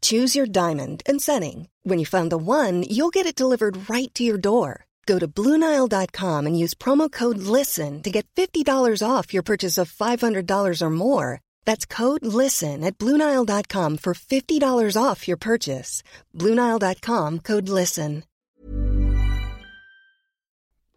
[0.00, 1.68] Choose your diamond and setting.
[1.82, 4.86] When you find the one, you'll get it delivered right to your door.
[5.06, 9.90] Go to Bluenile.com and use promo code LISTEN to get $50 off your purchase of
[9.90, 11.40] $500 or more.
[11.64, 16.02] That's code LISTEN at Bluenile.com for $50 off your purchase.
[16.32, 18.22] Bluenile.com code LISTEN.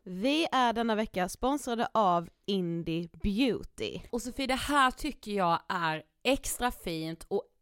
[0.06, 4.02] Vi är denna vecka sponsrade av Indie Beauty.
[4.10, 7.44] Och Sofie, det här tycker jag är extra fint och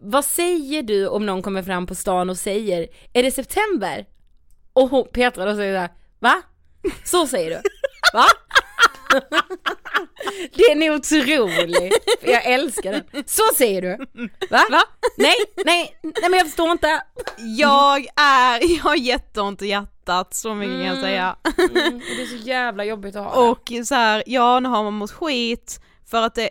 [0.00, 4.06] vad säger du om någon kommer fram på stan och säger, är det september?
[4.72, 6.42] Och hon, Petra då säger såhär, va?
[7.04, 7.62] Så säger du?
[8.14, 8.26] Va?
[10.68, 11.92] Den är otrolig,
[12.22, 13.24] jag älskar den.
[13.26, 13.96] Så säger du?
[14.50, 14.66] Va?
[14.70, 14.82] Va?
[15.16, 15.34] Nej,
[15.64, 17.02] nej, nej men jag förstår inte.
[17.58, 21.36] Jag är, jag har jätteont i hjärtat, så mycket kan jag säga.
[21.58, 23.50] Mm, det är så jävla jobbigt att ha det.
[23.50, 26.50] Och så här, ja nu har man mått skit för att det,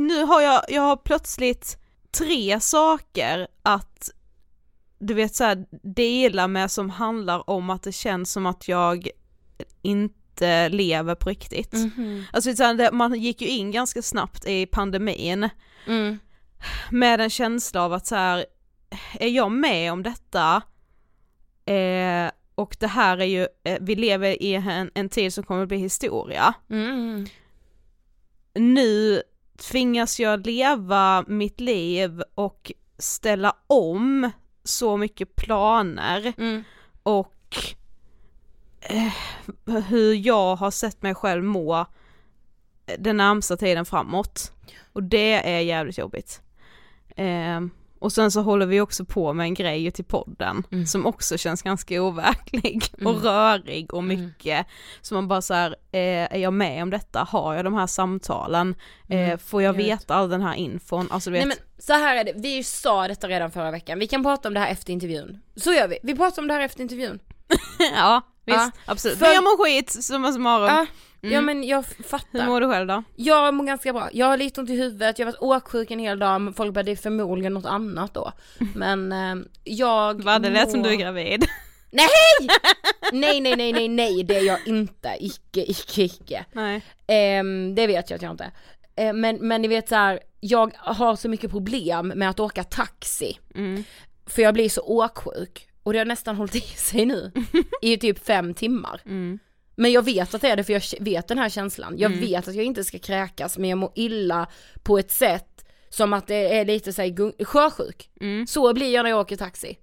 [0.00, 1.76] nu har jag, jag har plötsligt
[2.18, 4.10] tre saker att
[4.98, 9.08] du vet så här, dela med som handlar om att det känns som att jag
[9.82, 10.25] inte
[10.70, 11.72] lever på riktigt.
[11.72, 12.24] Mhm.
[12.32, 15.48] Alltså så här, det- man gick ju in ganska snabbt i pandemin
[15.86, 16.18] Mm.
[16.90, 18.46] med en känsla av att så här,
[19.20, 20.62] är jag med om detta?
[21.64, 25.62] Eh, och det här är ju, eh, vi lever i en, en tid som kommer
[25.62, 26.54] att bli historia.
[26.70, 27.26] Mm.
[28.54, 29.22] Nu
[29.70, 34.30] tvingas jag leva mitt liv och ställa om
[34.64, 36.64] så mycket planer Mm.
[37.02, 37.56] och
[38.88, 41.86] eh, hur jag har sett mig själv må
[42.98, 44.52] den närmsta tiden framåt.
[44.92, 46.40] Och det är jävligt jobbigt.
[47.16, 47.60] Eh,
[47.98, 50.86] och sen så håller vi också på med en grej till podden Mm.
[50.86, 53.06] som också känns ganska overklig Mm.
[53.14, 54.20] och rörig och Mm.
[54.26, 54.66] mycket.
[55.00, 56.00] Så man bara så här, eh,
[56.34, 57.20] är jag med om detta?
[57.30, 58.74] Har jag de här samtalen?
[59.08, 59.86] Eh, får jag, jag vet.
[60.00, 61.08] veta all den här infon?
[61.10, 64.06] Alltså vet, Nej men så här är det, vi sa detta redan förra veckan, vi
[64.06, 65.38] kan prata om det här efter intervjun.
[65.56, 67.18] Så gör vi, vi pratar om det här efter intervjun.
[67.94, 68.70] ja visst, Ja.
[68.86, 69.18] absolut.
[69.18, 70.66] För- Men jag mår skit, summa summarum.
[70.66, 70.86] Ja,
[71.22, 71.34] Mm.
[71.34, 72.46] ja men jag Hur fattar.
[72.46, 73.02] mår du själv då?
[73.16, 75.98] Jag mår ganska bra, jag har lite ont i huvudet, jag har varit åksjuk en
[75.98, 78.32] hel dag, men folk bara det är förmodligen något annat då.
[78.74, 79.34] Men eh,
[79.64, 81.44] jag Va, det lät som mår- du är gravid.
[81.90, 82.08] Nej!
[83.12, 86.44] nej nej nej nej nej det är jag inte, icke icke icke.
[86.52, 86.82] Nej.
[87.06, 88.50] Ehm, det vet jag att jag inte.
[88.96, 92.64] Ehm, men, men ni vet så här, jag har så mycket problem med att åka
[92.64, 93.38] taxi.
[93.54, 93.84] Mm.
[94.26, 95.68] För jag blir så åksjuk.
[95.86, 97.32] Och det har nästan hållit i sig nu.
[97.82, 99.00] I typ fem timmar.
[99.06, 99.38] Mm.
[99.76, 101.98] Men jag vet att det är det för jag vet den här känslan.
[101.98, 102.24] Jag Mm.
[102.24, 104.46] vet att jag inte ska kräkas men jag mår illa
[104.82, 108.10] på ett sätt som att det är lite såhär sjösjuk.
[108.20, 108.46] Mm.
[108.46, 109.78] Så blir jag när jag åker taxi.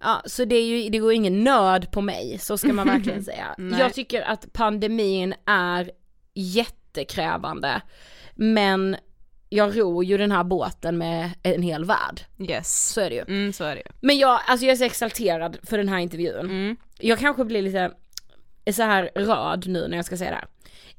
[0.00, 3.24] Ja, så det är ju, det går ingen nöd på mig, så ska man verkligen
[3.30, 3.54] säga.
[3.78, 5.90] Jag tycker att pandemin är
[6.34, 7.80] jättekrävande.
[8.34, 8.96] Men
[9.54, 12.20] jag ror ju den här båten med en hel värld.
[12.38, 12.92] Yes.
[12.92, 13.22] Så är det ju.
[13.22, 13.92] Mm, så är det ju.
[14.00, 16.40] Men jag, alltså jag är så exalterad för den här intervjun.
[16.40, 16.76] Mm.
[16.98, 17.90] Jag kanske blir lite
[18.72, 20.48] så här röd nu när jag ska säga det här.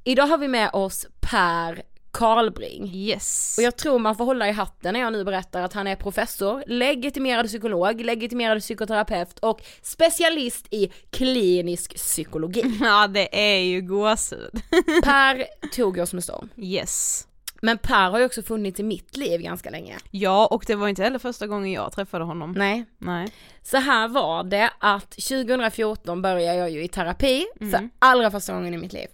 [0.03, 1.81] Idag har vi med oss Per
[2.11, 2.91] Karlbring.
[2.93, 3.55] Yes.
[3.57, 5.95] Och jag tror man får hålla i hatten när jag nu berättar att han är
[5.95, 12.63] professor, legitimerad psykolog, legitimerad psykoterapeut och specialist i klinisk psykologi.
[12.81, 14.61] Ja det är ju gåshud.
[15.03, 15.45] Per
[15.75, 16.49] tog oss med storm.
[16.57, 17.27] Yes.
[17.61, 19.97] Men Per har ju också funnits i mitt liv ganska länge.
[20.11, 22.51] Ja och det var inte heller första gången jag träffade honom.
[22.51, 22.85] Nej.
[22.97, 23.27] Nej.
[23.63, 27.71] Så här var det att 2014 började jag ju i terapi Mm.
[27.71, 29.07] för allra första gången i mitt liv.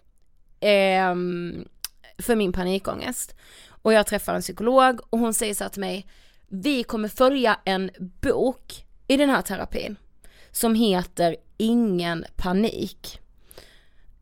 [0.60, 1.66] Ehm,
[2.18, 3.36] för min panikångest.
[3.82, 6.08] Och jag träffar en psykolog och hon säger så här till mig,
[6.48, 9.96] vi kommer följa en bok i den här terapin
[10.52, 13.20] som heter Ingen panik.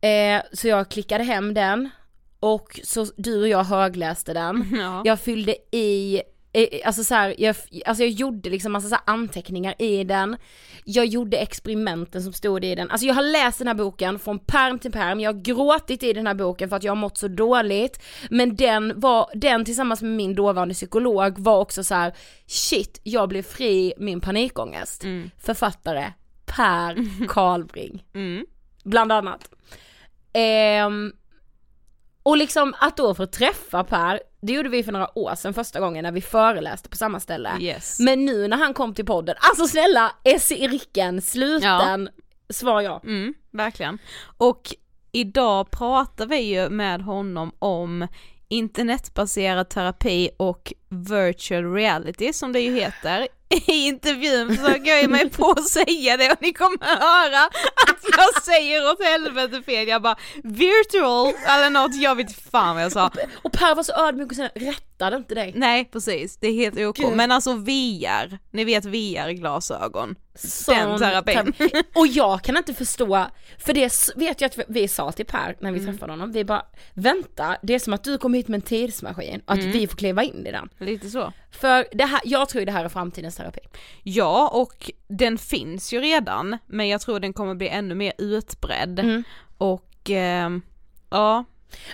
[0.02, 1.90] Eh, så jag klickade hem den
[2.39, 4.65] och så du och jag högläste den.
[4.79, 5.01] Ja.
[5.05, 6.22] Jag fyllde i,
[6.53, 7.55] eh, alltså så här, jag,
[7.86, 10.38] alltså jag gjorde liksom massa så anteckningar i den.
[10.86, 12.89] Jag gjorde experimenten som stod i den.
[12.91, 16.13] Alltså jag har läst den här boken från perm till perm, jag har gråtit i
[16.13, 18.01] den här boken för att jag har mått så dåligt.
[18.29, 22.13] Men den var, den tillsammans med min dåvarande psykolog var också så här:
[22.48, 25.03] shit, jag blev fri min panikångest.
[25.38, 26.13] Författare
[26.46, 28.46] Per Karlbring Mm.
[28.84, 29.50] bland annat.
[30.34, 31.12] Ehm,
[32.30, 35.80] och liksom att då få träffa Per, det gjorde vi för några år sedan första
[35.80, 37.52] gången när vi föreläste på samma ställe.
[37.60, 38.00] Yes.
[38.00, 42.10] Men nu när han kom till podden, alltså snälla, är cirkeln sluten?
[42.50, 43.02] Svar ja.
[43.04, 43.98] Mm, verkligen.
[44.38, 44.76] Och
[45.12, 48.08] idag pratar vi ju med honom om
[48.48, 53.28] internetbaserad terapi och virtual reality som det ju heter.
[53.50, 57.46] I intervjun försöker jag ge mig på att säga det och ni kommer höra
[57.88, 59.88] att jag säger åt helvete fel.
[59.88, 63.12] Jag bara virtual eller något, jag vet fan vad jag sa.
[63.44, 64.50] Och Per var så ödmjuk och sen
[65.00, 65.51] rättade inte dig.
[65.56, 66.98] Nej precis, det är helt OK.
[66.98, 67.15] Gud.
[67.15, 70.15] Men alltså VR, ni vet VR-glasögon.
[70.36, 71.53] Sån Den terapin.
[71.53, 71.84] terapi.
[71.96, 73.25] Och jag kan inte förstå,
[73.58, 76.65] för det vet jag att vi sa till Per när vi träffade honom, vi bara
[76.94, 79.98] vänta, det är som att du kom hit med en tidsmaskin och att vi får
[79.98, 80.70] kliva in i den.
[80.77, 81.34] Lite så.
[81.51, 83.60] För det här, jag tror det här är framtidens terapi.
[84.03, 89.00] Ja, och den finns ju redan, men jag tror den kommer bli ännu mer utbredd.
[89.00, 89.24] Mm.
[89.58, 90.62] Och ehm,
[91.10, 91.44] ja,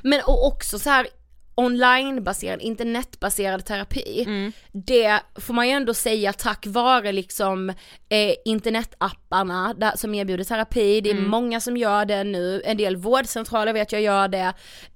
[0.03, 1.07] Men och också så här
[1.55, 4.51] onlinebaserad, internetbaserad terapi, Mm.
[4.71, 7.69] det får man ju ändå säga tack vare liksom
[8.09, 11.29] eh, internetapparna där, som erbjuder terapi, det är Mm.
[11.29, 14.53] många som gör det nu, en del vårdcentraler vet jag gör det,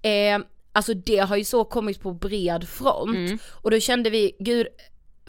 [0.09, 0.39] eh,
[0.71, 3.37] alltså det har ju så kommit på bred front Mm.
[3.63, 4.67] och då kände vi, gud,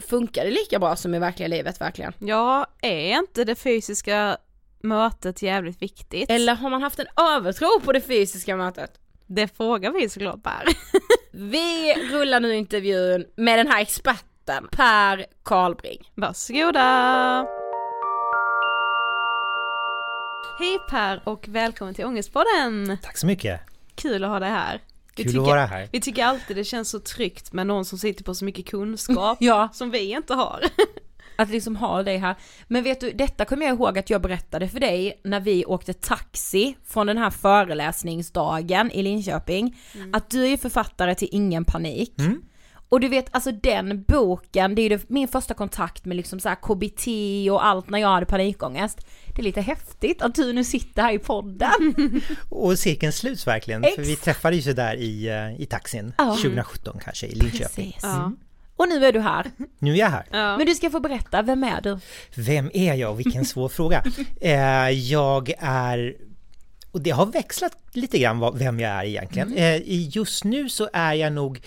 [0.09, 2.13] funkar det lika bra som i verkliga livet verkligen?
[2.19, 4.37] ja, är inte det fysiska
[4.83, 6.29] mötet jävligt viktigt?
[6.31, 8.91] Eller har man haft en övertro på det fysiska mötet?
[9.27, 10.63] Det frågar vi såklart Per.
[11.33, 16.11] Vi rullar nu intervjun med den här experten, Per Karlbring.
[16.15, 16.81] Varsågoda!
[20.59, 22.97] Hej Per och välkommen till Ångestpodden!
[23.01, 23.61] Tack så mycket.
[23.95, 24.81] Kul att ha dig här.
[25.15, 25.89] Vi Kul att vara här.
[25.91, 29.37] Vi tycker alltid det känns så tryggt med någon som sitter på så mycket kunskap
[29.41, 29.69] Ja.
[29.73, 30.63] som vi inte har.
[31.41, 32.35] Att liksom ha dig här.
[32.67, 35.93] Men vet du, detta kommer jag ihåg att jag berättade för dig när vi åkte
[35.93, 39.77] taxi från den här föreläsningsdagen i Linköping.
[40.13, 42.13] Att du är författare till Ingen panik.
[42.89, 46.49] Och du vet, alltså den boken, det är ju min första kontakt med liksom så
[46.49, 47.07] här KBT
[47.51, 49.07] och allt när jag hade panikångest.
[49.35, 51.71] Det är lite häftigt att du nu sitter här i podden.
[52.49, 56.99] Och cirkeln sluts verkligen, för vi Ex- träffades ju där i, eh, i taxin, 2017
[57.03, 57.91] kanske, i Linköping.
[57.91, 58.03] Precis.
[58.81, 59.51] Och nu är du här.
[59.79, 60.25] Nu är jag här.
[60.31, 60.57] Ja.
[60.57, 61.99] Men du ska få berätta, vem är du?
[62.35, 63.13] Vem är jag?
[63.15, 64.03] Vilken svår fråga.
[64.41, 66.15] Eh, jag är
[66.91, 69.53] och det har växlat lite grann vad- vem jag är egentligen.
[69.57, 71.61] Eh, i- just nu så är jag nog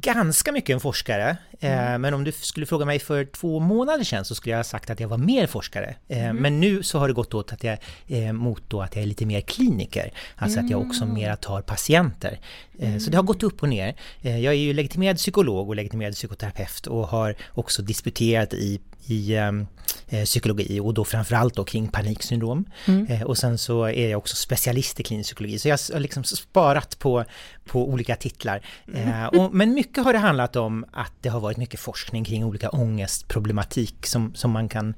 [0.00, 1.36] ganska mycket en forskare.
[1.60, 4.64] Eh, men om du skulle fråga mig för två månader sedan så skulle jag ha
[4.64, 5.94] sagt att jag var mer forskare.
[6.08, 9.02] Eh, Men nu så har det gått åt att jag, eh, mot då att jag
[9.02, 10.12] är lite mer kliniker.
[10.36, 12.38] Alltså att jag också mera tar patienter.
[12.80, 13.94] Eh, Så det har gått upp och ner.
[14.22, 19.36] Eh, jag är ju legitimerad psykolog och legitimerad psykoterapeut och har också disputerat i i
[19.36, 19.66] ehm,
[20.08, 22.64] eh, psykologi och då framförallt då kring paniksyndrom.
[23.08, 26.24] Eh, och sen så är jag också specialist i klinisk psykologi så jag har liksom
[26.24, 27.24] sparat på,
[27.66, 28.66] på olika titlar.
[28.94, 32.44] Eh, och, men mycket har det handlat om att det har varit mycket forskning kring
[32.44, 34.94] olika ångestproblematik som, som man kan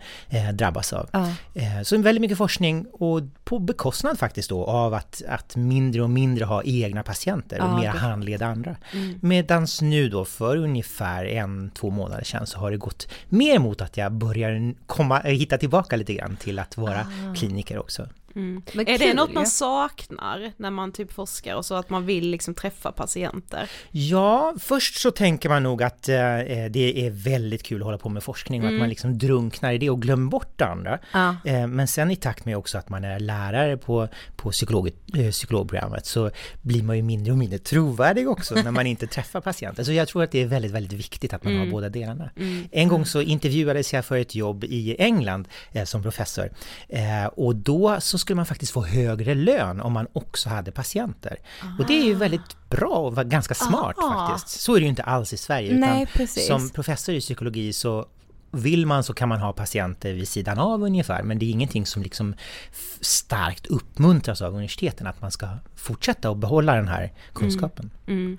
[0.54, 1.08] drabbas av.
[1.54, 6.10] Eh, så väldigt mycket forskning och på bekostnad faktiskt då av att, att mindre och
[6.10, 8.76] mindre ha egna patienter och Ja, mer handleda andra.
[9.20, 13.80] Medans nu då för ungefär en, två månader sedan så har det gått mer mot
[13.80, 18.06] att jag börjar komma, hitta tillbaka lite grann till att vara kliniker också.
[18.34, 18.62] Mm.
[18.72, 19.34] Men Är det kul något ju.
[19.34, 23.70] man saknar när man typ forskar och så, att man vill liksom träffa patienter?
[23.90, 26.14] Ja, först så tänker man nog att eh,
[26.70, 29.78] det är väldigt kul att hålla på med forskning och att man liksom drunknar i
[29.78, 30.98] det och glömmer bort det andra.
[31.12, 31.36] Ja.
[31.44, 35.30] Eh, men sen i takt med också att man är lärare på, på psykolog, eh,
[35.30, 36.30] psykologprogrammet så
[36.62, 39.84] blir man ju mindre och mindre trovärdig också när man inte träffar patienter.
[39.84, 42.30] Så jag tror att det är väldigt, väldigt viktigt att man har båda delarna.
[42.70, 46.50] En gång så intervjuades jag för ett jobb i England eh, som professor
[46.88, 51.36] eh, och då så skulle man faktiskt få högre lön om man också hade patienter.
[51.78, 54.28] Och det är ju väldigt bra och var ganska smart Ah.
[54.28, 54.60] faktiskt.
[54.60, 55.74] Så är det ju inte alls i Sverige.
[55.78, 56.46] Nej, precis.
[56.46, 58.06] Som professor i psykologi så
[58.50, 61.86] vill man så kan man ha patienter vid sidan av ungefär, men det är ingenting
[61.86, 62.34] som liksom
[63.00, 67.90] starkt uppmuntras av universiteten att man ska fortsätta och behålla den här kunskapen.
[68.06, 68.38] Mm.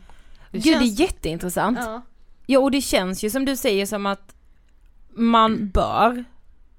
[0.52, 1.78] Det Gud, det är jätteintressant.
[1.82, 2.02] Ja.
[2.46, 4.36] Ja, och det känns ju som du säger som att
[5.16, 6.24] man bör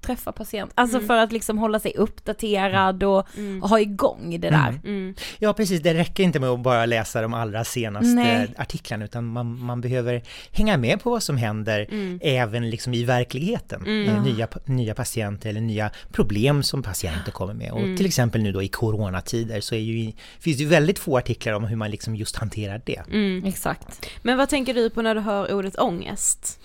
[0.05, 0.71] träffa patient.
[0.75, 3.27] Alltså för att liksom hålla sig uppdaterad och,
[3.61, 4.79] och ha igång det där.
[4.83, 5.15] Mm.
[5.39, 8.53] Ja precis, det räcker inte med att bara läsa de allra senaste Nej.
[8.57, 11.87] artiklarna utan man, man behöver hänga med på vad som händer
[12.21, 14.07] även liksom i verkligheten.
[14.07, 17.71] Eh, Nya, nya patienter eller nya problem som patienter kommer med.
[17.71, 21.17] Och till exempel nu då i coronatider så är ju, finns det ju väldigt få
[21.17, 23.01] artiklar om hur man liksom just hanterar det.
[23.45, 24.09] Exakt.
[24.21, 26.59] Men vad tänker du på när du hör ordet ångest?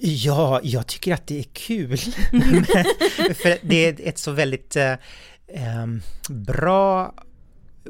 [0.00, 1.96] Ja, jag tycker att det är kul.
[3.34, 4.94] För det är ett så väldigt eh,
[5.48, 7.14] em, bra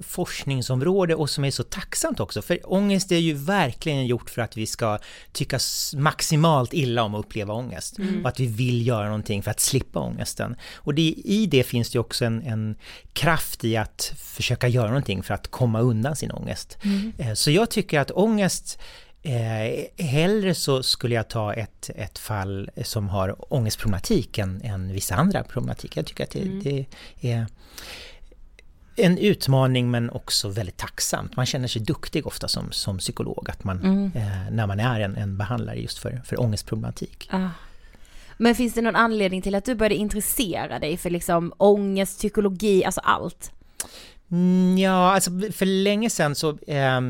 [0.02, 2.42] forskningsområde och som är så tacksamt också.
[2.42, 4.98] För ångest är ju verkligen gjort för att vi ska
[5.32, 5.58] tycka
[5.96, 7.96] maximalt illa om att uppleva ångest.
[8.22, 10.56] Och att vi vill göra någonting för att slippa ångesten.
[10.74, 12.76] Och det, i det finns det också en, en
[13.12, 16.78] kraft i att försöka göra någonting för att komma undan sin ångest.
[17.18, 18.78] Eh, Så jag tycker att ångest
[19.22, 25.14] Eh, hellre så skulle jag ta ett, ett fall som har ångestproblematik än, än vissa
[25.14, 25.96] andra problematik.
[25.96, 26.86] Jag tycker att det, det
[27.20, 27.46] är
[28.96, 31.36] en utmaning men också väldigt tacksamt.
[31.36, 35.16] Man känner sig duktig ofta som, som psykolog att man, eh, när man är en,
[35.16, 37.28] en behandlare just för, för ångestproblematik.
[37.30, 37.48] Ah.
[38.36, 42.84] Men finns det någon anledning till att du började intressera dig för liksom ångest, psykologi,
[42.84, 43.52] alltså allt?
[44.32, 47.00] Mm, Ja, alltså för länge sedan så eh,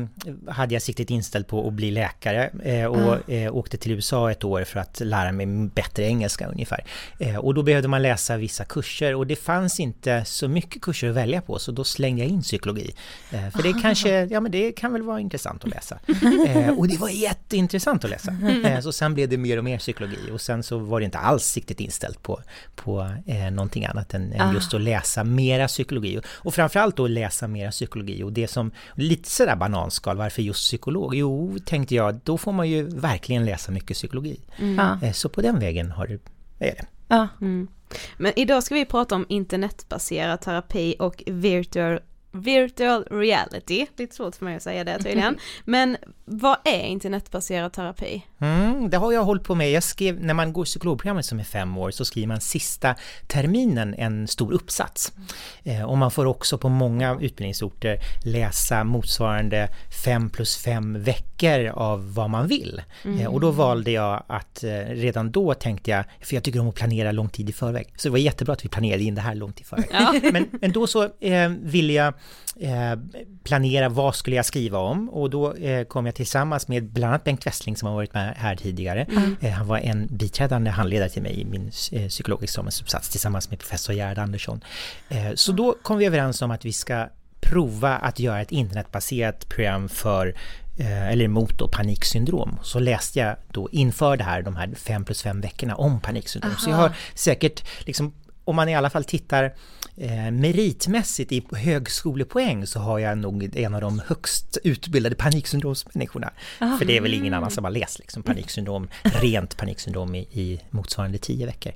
[0.47, 4.43] hade jag siktet inställt på att bli läkare eh, och eh, åkte till USA ett
[4.43, 6.85] år för att lära mig bättre engelska ungefär.
[7.19, 11.09] Eh, och då behövde man läsa vissa kurser och det fanns inte så mycket kurser
[11.09, 12.95] att välja på så då slängde jag in psykologi.
[13.31, 15.99] Eh, för det kanske, ja men det kan väl vara intressant att läsa.
[16.47, 18.35] Eh, och det var jätteintressant att läsa.
[18.83, 21.43] Så sen blev det mer och mer psykologi och sen så var det inte alls
[21.43, 22.41] siktet inställt på,
[22.75, 26.17] på eh, någonting annat än, än just att läsa mera psykologi.
[26.17, 30.59] Och, och framförallt då läsa mera psykologi och det som, lite sådär bananskal, varför just
[30.59, 31.15] psykolog?
[31.15, 34.39] Jo, tänkte jag, då får man ju verkligen läsa mycket psykologi.
[34.77, 34.99] Ja.
[35.03, 36.19] Eh, så på den vägen har det,
[36.59, 36.85] är det.
[37.07, 37.27] Ja.
[38.17, 41.99] Men idag ska vi prata om internetbaserad terapi och virtual,
[42.33, 43.85] virtual reality.
[43.97, 45.37] Lite svårt för mig att säga det tydligen.
[45.65, 48.25] Men vad är internetbaserad terapi?
[48.39, 49.71] Mm, det har jag hållit på med.
[49.71, 52.95] Jag skrev, när man går psykologprogrammet som är fem år så skriver man sista
[53.27, 55.13] terminen en stor uppsats.
[55.63, 59.69] Eh, och man får också på många utbildningsorter läsa motsvarande
[60.05, 62.81] fem plus fem veckor av vad man vill.
[63.19, 66.69] Eh, och då valde jag att eh, redan då tänkte jag, för jag tycker om
[66.69, 67.93] att planera lång tid i förväg.
[67.95, 70.33] Så det var jättebra att vi planerade in det här långt i förväg.
[70.33, 72.13] Men, men då så eh, ville jag
[73.43, 77.23] planera vad skulle jag skriva om och då eh, kom jag tillsammans med bland annat
[77.23, 79.07] Bengt Westling som har varit med här tidigare.
[79.41, 83.95] Eh, han var en biträdande handledare till mig i min eh, psykologexamensuppsats tillsammans med professor
[83.95, 84.61] Gerhard Andersson.
[85.09, 87.07] Eh, så då kom vi överens om att vi ska
[87.41, 90.35] prova att göra ett internetbaserat program för
[90.77, 92.59] eh, eller mot då paniksyndrom.
[92.61, 96.55] Så läste jag då inför det här, de här fem plus fem veckorna om paniksyndrom.
[96.57, 99.53] Så jag har säkert, liksom, om man i alla fall tittar
[99.97, 106.31] eh, meritmässigt i högskolepoäng så har jag nog en av de högst utbildade paniksyndromsmänniskorna.
[106.59, 110.61] För det är väl ingen annan som har läst liksom, paniksyndrom, rent paniksyndrom i, i
[110.69, 111.73] motsvarande tio veckor.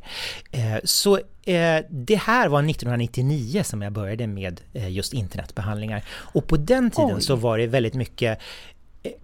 [0.52, 6.04] Eh, så eh, det här var 1999 som jag började med eh, just internetbehandlingar.
[6.10, 7.22] Och på den tiden Oj.
[7.22, 8.40] så var det väldigt mycket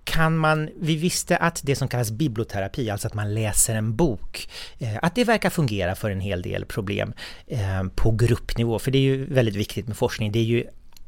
[0.03, 4.49] kan man, vi visste att det som kallas biblioterapi, alltså att man läser en bok,
[4.79, 7.13] eh, att det verkar fungera för en hel del problem
[7.47, 10.31] eh, på gruppnivå, för det är ju väldigt viktigt med forskning.
[10.31, 10.65] Det är ju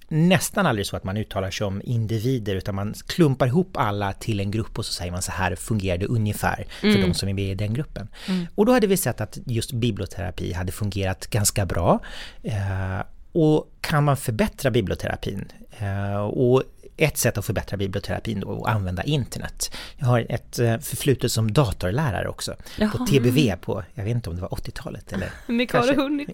[0.07, 4.39] nästan aldrig så att man uttalar sig om individer utan man klumpar ihop alla till
[4.39, 7.33] en grupp och så säger man så här fungerar det ungefär för de som är
[7.33, 8.07] med i den gruppen.
[8.55, 11.99] Och då hade vi sett att just biblioterapi hade fungerat ganska bra.
[12.43, 13.01] Eh,
[13.31, 15.45] och kan man förbättra biblioterapin?
[15.79, 16.63] Eh, och
[16.97, 19.75] ett sätt att förbättra biblioterapin då att använda internet.
[19.97, 22.55] Jag har ett eh, förflutet som datorlärare också.
[22.79, 22.89] Jaha.
[22.89, 25.31] På TBV på, jag vet inte om det var 80-talet eller...
[25.47, 26.29] Hur mycket har du hunnit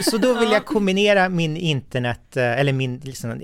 [0.10, 3.42] Så då vill jag kombinera min internet, eh, eller min liksom,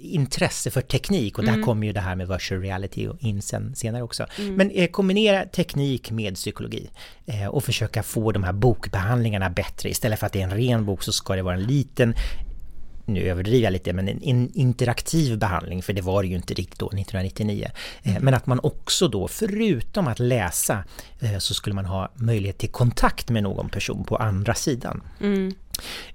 [0.00, 1.64] intresse för teknik och där mm.
[1.64, 4.26] kommer ju det här med virtual reality in sen, senare också.
[4.38, 4.54] Mm.
[4.54, 6.90] Men eh, kombinera teknik med psykologi
[7.26, 9.88] eh, och försöka få de här bokbehandlingarna bättre.
[9.88, 12.14] Istället för att det är en ren bok så ska det vara en liten
[13.04, 16.78] nu överdriver jag lite, men en interaktiv behandling, för det var det ju inte riktigt
[16.78, 17.70] då, 1999.
[18.02, 18.24] Eh, mm.
[18.24, 20.84] Men att man också då, förutom att läsa,
[21.20, 25.02] eh, så skulle man ha möjlighet till kontakt med någon person på andra sidan.
[25.20, 25.54] Mm.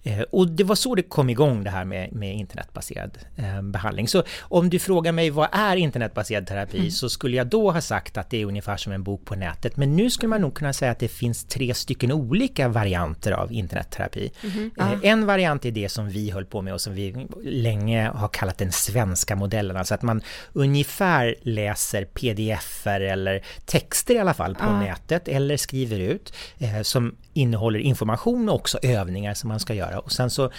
[0.03, 4.07] Eh, och det var så det kom igång det här med, med internetbaserad eh, behandling.
[4.07, 6.91] Så om du frågar mig vad är internetbaserad terapi mm.
[6.91, 9.77] så skulle jag då ha sagt att det är ungefär som en bok på nätet.
[9.77, 13.53] Men nu skulle man nog kunna säga att det finns tre stycken olika varianter av
[13.53, 14.31] internetterapi.
[14.43, 14.71] Mm.
[14.79, 18.27] Eh, en variant är det som vi höll på med och som vi länge har
[18.27, 19.77] kallat den svenska modellen.
[19.77, 20.21] Alltså att man
[20.53, 24.79] ungefär läser pdf-er eller texter i alla fall på ah.
[24.79, 29.99] nätet eller skriver ut eh, som innehåller information och också övningar som man ska göra.
[29.99, 30.51] Och sen så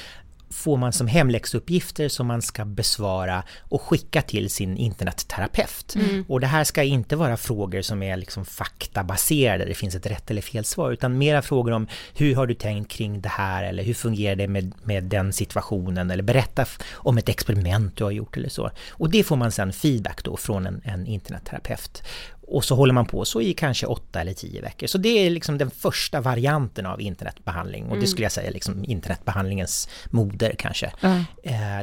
[0.51, 5.95] får man som hemläxuppgifter som man ska besvara och skicka till sin internetterapeut.
[5.95, 6.25] Mm.
[6.29, 10.31] Och det här ska inte vara frågor som är liksom faktabaserade, det finns ett rätt
[10.31, 13.83] eller fel svar, utan mera frågor om hur har du tänkt kring det här eller
[13.83, 18.37] hur fungerar det med, med den situationen eller berätta om ett experiment du har gjort
[18.37, 18.71] eller så.
[18.91, 22.03] Och det får man sen feedback då från en, en internetterapeut.
[22.51, 24.87] Och så håller man på så i kanske åtta eller tio veckor.
[24.87, 27.85] Så det är liksom den första varianten av internetbehandling.
[27.85, 28.07] Och det mm.
[28.07, 30.93] skulle jag säga liksom internetbehandlingens moder kanske.
[31.01, 31.25] Mm.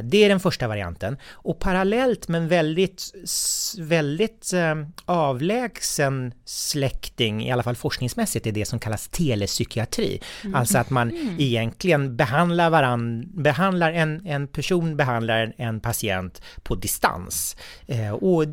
[0.08, 1.16] Det är den första varianten.
[1.30, 3.02] Och parallellt men väldigt,
[3.78, 10.20] väldigt eh, avlägsen släkting, i alla fall forskningsmässigt, är det som kallas telepsykiatri.
[10.44, 10.54] Mm.
[10.54, 11.36] Alltså att man mm.
[11.38, 17.56] egentligen behandlar varann, behandlar en, en person behandlar en patient på distans.
[17.86, 18.44] Eh, och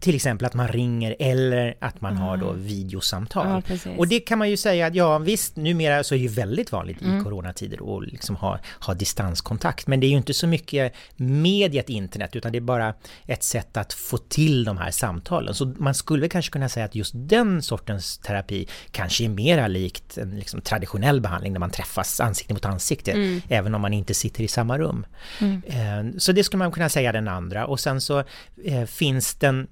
[0.00, 2.22] till exempel att man ringer eller eller att man mm.
[2.22, 2.62] har då mm.
[2.62, 3.62] videosamtal.
[3.68, 6.28] Ja, och det kan man ju säga att ja visst, numera så är det ju
[6.28, 7.20] väldigt vanligt mm.
[7.20, 9.86] i coronatider att liksom ha, ha distanskontakt.
[9.86, 12.94] Men det är ju inte så mycket mediet internet utan det är bara
[13.26, 15.54] ett sätt att få till de här samtalen.
[15.54, 20.18] Så man skulle kanske kunna säga att just den sortens terapi kanske är mera likt
[20.18, 23.42] en liksom traditionell behandling där man träffas ansikte mot ansikte, mm.
[23.48, 25.06] även om man inte sitter i samma rum.
[25.40, 25.62] Mm.
[25.66, 27.66] Eh, så det skulle man kunna säga den andra.
[27.66, 28.24] Och sen så
[28.64, 29.68] eh, finns den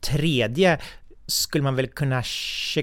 [0.00, 0.78] tredje
[1.26, 2.22] skulle man väl kunna,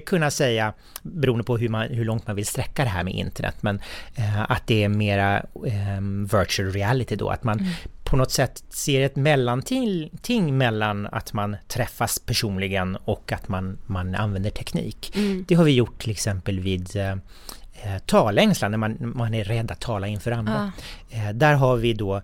[0.06, 3.56] kunna säga, beroende på hur, man, hur långt man vill sträcka det här med internet,
[3.60, 3.80] men
[4.14, 6.00] eh, att det är mera eh,
[6.38, 7.72] virtual reality då, att man mm.
[8.04, 14.14] på något sätt ser ett mellanting mellan att man träffas personligen och att man, man
[14.14, 15.12] använder teknik.
[15.16, 15.44] Mm.
[15.48, 19.70] Det har vi gjort till exempel vid eh, eh talängslan, när man, man är rädd
[19.70, 20.72] att tala inför andra.
[21.12, 21.16] Ah.
[21.16, 22.16] Eh, där har vi då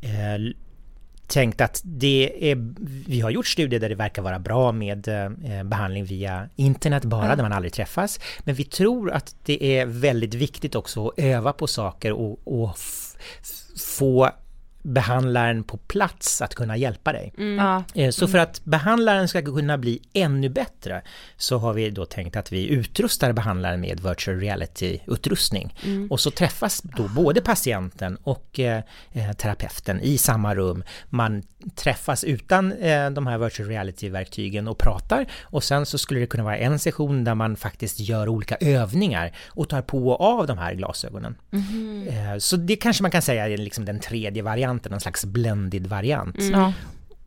[0.00, 0.54] eh,
[1.26, 2.56] tänkt att det är,
[3.08, 7.24] vi har gjort studier där det verkar vara bra med eh, behandling via internet bara,
[7.24, 7.36] mm.
[7.36, 8.20] där man aldrig träffas.
[8.40, 12.76] Men vi tror att det är väldigt viktigt också att öva på saker och, och
[13.78, 14.30] få
[14.84, 17.32] behandlaren på plats att kunna hjälpa dig.
[17.38, 17.82] Mm.
[17.94, 21.02] Eh, så för att behandlaren ska kunna bli ännu bättre
[21.36, 25.74] så har vi då tänkt att vi utrustar behandlaren med virtual reality-utrustning.
[25.84, 26.08] Mm.
[26.10, 30.84] Och så träffas då både patienten och eh, eh, terapeuten i samma rum.
[31.08, 31.42] Man
[31.74, 36.44] träffas utan eh, de här virtual reality-verktygen och pratar och sen så skulle det kunna
[36.44, 40.58] vara en session där man faktiskt gör olika övningar och tar på och av de
[40.58, 41.34] här glasögonen.
[41.52, 42.08] Mm.
[42.08, 45.86] Eh, så det kanske man kan säga är liksom den tredje varianten någon slags blended
[45.86, 46.38] variant.
[46.38, 46.72] Mm.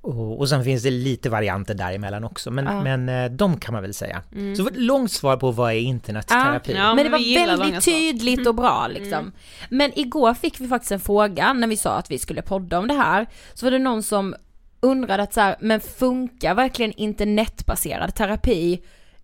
[0.07, 0.13] Ja.
[0.13, 2.81] Och, och sen finns det lite varianter däremellan också, men, ja.
[2.81, 4.21] men eh, de kan man väl säga.
[4.35, 4.55] Mm.
[4.55, 6.73] Så ett långt svar på vad är internetterapi?
[6.73, 9.01] Ja, men det var väldigt tydligt och bra mm.
[9.01, 9.19] liksom.
[9.19, 9.31] Mm.
[9.69, 12.87] Men igår fick vi faktiskt en fråga när vi sa att vi skulle podda om
[12.87, 14.35] det här, så var det någon som
[14.79, 18.81] undrade att så här, men funkar verkligen internetbaserad terapi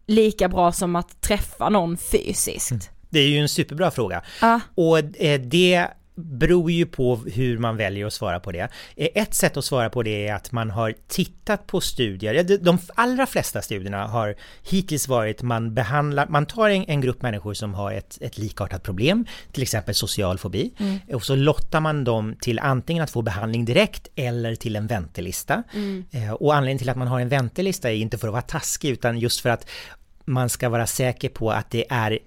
[0.08, 2.72] lika bra som att träffa någon fysiskt?
[2.72, 2.84] Mm.
[3.10, 4.22] Det är ju en superbra fråga.
[4.42, 4.60] Ah.
[4.76, 8.70] Och eh, det beror ju på hur man väljer att svara på det.
[8.96, 12.58] Eh, ett sätt att svara på det är att man har tittat på studier.
[12.58, 17.54] De allra flesta studierna har hittills varit man behandlar, man tar en, en grupp människor
[17.54, 21.00] som har ett, ett likartat problem, till exempel social fobi, mm.
[21.14, 25.64] och så lottar man dem till antingen att få behandling direkt eller till en väntelista.
[25.74, 26.06] Mm.
[26.12, 28.90] Eh, och anledningen till att man har en väntelista är inte för att vara taskig
[28.90, 29.70] utan just för att
[30.26, 32.20] man ska vara säker på att det är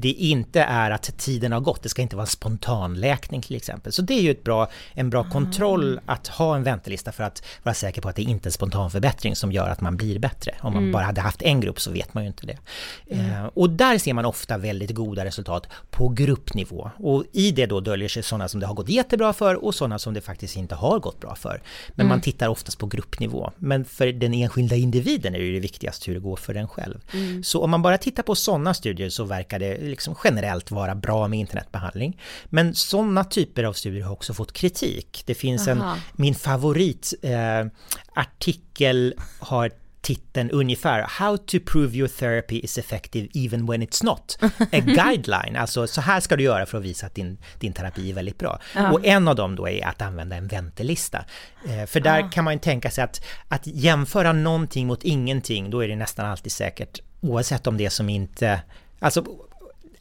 [0.00, 3.92] det inte är att tiden har gått, det ska inte vara spontanläkning till exempel.
[3.92, 7.42] Så det är ju ett bra, en bra kontroll att ha en väntelista för att
[7.62, 10.18] vara säker på att det inte är en spontan förbättring som gör att man blir
[10.18, 10.54] bättre.
[10.60, 12.58] Om man bara hade haft en grupp så vet man ju inte det.
[13.06, 16.90] Eh, och där ser man ofta väldigt goda resultat på gruppnivå.
[16.98, 19.98] Och i det då döljer sig sådana som det har gått jättebra för och sådana
[19.98, 21.62] som det faktiskt inte har gått bra för.
[21.94, 23.50] Men man tittar oftast på gruppnivå.
[23.56, 26.68] Men för den enskilda individen är det ju det viktigaste hur det går för den
[26.68, 27.00] själv.
[27.42, 31.28] Så om man bara tittar på sådana studier så verkar det liksom generellt vara bra
[31.28, 32.20] med internetbehandling.
[32.44, 35.22] Men sådana typer av studier har också fått kritik.
[35.26, 35.96] Det finns en, Aha.
[36.12, 37.66] min favorit eh,
[38.14, 39.70] artikel har
[40.06, 44.38] titeln ungefär How to prove your therapy is effective even when it's not.
[44.42, 48.10] A guideline, alltså så här ska du göra för att visa att din, din terapi
[48.10, 48.60] är väldigt bra.
[48.92, 51.24] Och en av dem då är att använda en väntelista.
[51.68, 55.84] Eh, för där kan man ju tänka sig att, att jämföra någonting mot ingenting, då
[55.84, 58.62] är det nästan alltid säkert, oavsett om det som inte,
[58.98, 59.24] alltså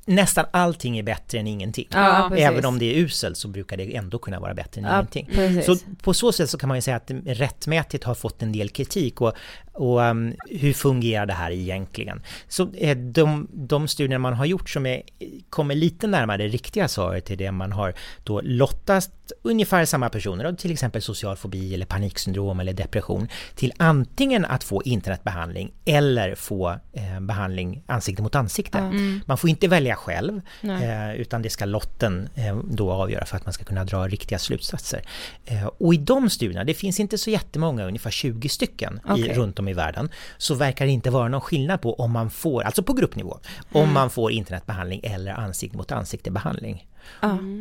[0.05, 1.87] nästan allting är bättre än ingenting.
[1.91, 2.35] Ja.
[2.35, 5.29] Även om det är uselt så brukar det ändå kunna vara bättre än Ja, ingenting.
[5.35, 5.65] precis.
[5.65, 8.69] Så på så sätt så kan man ju säga att rättmätigt har fått en del
[8.69, 9.33] kritik och,
[9.75, 12.21] och um, hur fungerar det här egentligen?
[12.47, 15.01] Så eh, de, de studier man har gjort som är,
[15.49, 19.11] kommer lite närmare det riktiga svaret till det man har då lottat
[19.41, 24.83] ungefär samma personer, till exempel social fobi eller paniksyndrom eller depression, till antingen att få
[24.83, 28.91] internetbehandling eller få eh, behandling ansikte mot ansikte.
[29.25, 33.45] Man får inte välja själv, eh, utan det ska lotten eh, då avgöra för att
[33.45, 35.01] man ska kunna dra riktiga slutsatser.
[35.45, 39.33] Eh, och i de studierna, det finns inte så jättemånga, ungefär 20 stycken i, Okej.
[39.33, 42.63] runt om i världen, så verkar det inte vara någon skillnad på om man får,
[42.63, 43.39] alltså på gruppnivå,
[43.71, 46.87] om man får internetbehandling eller ansikte mot ansikte-behandling.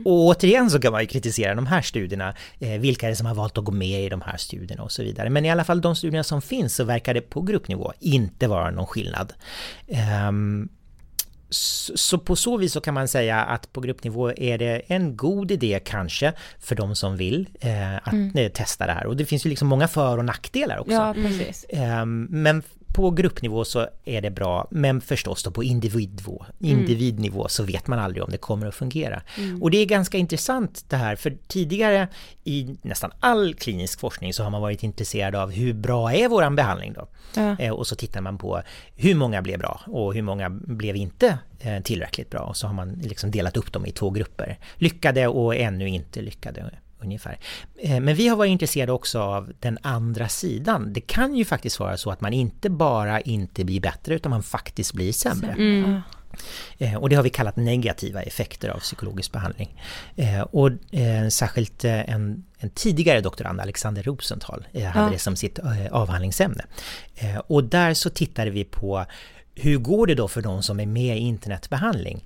[0.05, 3.27] Och återigen så kan man ju kritisera de här studierna, eh, vilka är det som
[3.27, 5.31] har valt att gå med i de här studierna och så vidare.
[5.31, 8.71] Men i alla fall de studierna som finns så verkar det på gruppnivå inte vara
[8.71, 9.33] någon skillnad.
[9.89, 10.69] Ehm,
[11.55, 15.51] så på så vis så kan man säga att på gruppnivå är det en god
[15.51, 19.07] idé kanske för de som vill eh, att eh, testa det här.
[19.07, 20.93] Och det finns ju liksom många för och nackdelar också.
[20.93, 21.67] Ja, precis.
[21.69, 22.63] Ehm, Men
[22.95, 27.99] på gruppnivå så är det bra, men förstås då på individnivå, individnivå så vet man
[27.99, 29.23] aldrig om det kommer att fungera.
[29.61, 32.09] Och det är ganska intressant det här, för tidigare
[32.45, 36.57] i nästan all klinisk forskning så har man varit intresserad av hur bra är våran
[36.57, 37.09] behandling då?
[37.37, 37.57] Ja.
[37.59, 38.63] Eh, Och så tittar man på
[38.97, 42.75] hur många blev bra och hur många blev inte eh, tillräckligt bra och så har
[42.75, 44.59] man liksom delat upp dem i två grupper.
[44.77, 47.39] Lyckade och ännu inte lyckade ungefär.
[47.83, 50.93] Eh, Men vi har varit intresserade också av den andra sidan.
[50.93, 54.43] Det kan ju faktiskt vara så att man inte bara inte blir bättre utan man
[54.43, 55.55] faktiskt blir sämre.
[56.79, 59.81] Eh, Och det har vi kallat negativa effekter av psykologisk behandling.
[60.17, 60.71] Eh, Och
[61.31, 65.09] särskilt en, en tidigare doktorand, Alexander Rosenthal, hade Ja.
[65.13, 65.59] det som sitt
[65.91, 66.65] avhandlingsämne.
[67.47, 69.05] Och där så tittade vi på
[69.57, 72.25] hur går det då för de som är med i internetbehandling?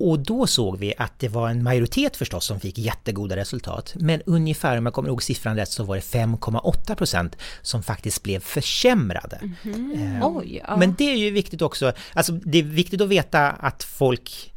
[0.00, 3.94] Och då såg vi att det var en majoritet förstås som fick jättegoda resultat.
[3.96, 8.22] Men ungefär, om jag kommer ihåg siffran rätt, så var det 5,8 procent som faktiskt
[8.22, 9.40] blev försämrade.
[9.64, 10.76] Eh, Oj, ja.
[10.76, 14.49] Men det är ju viktigt också, alltså det är viktigt att veta att folk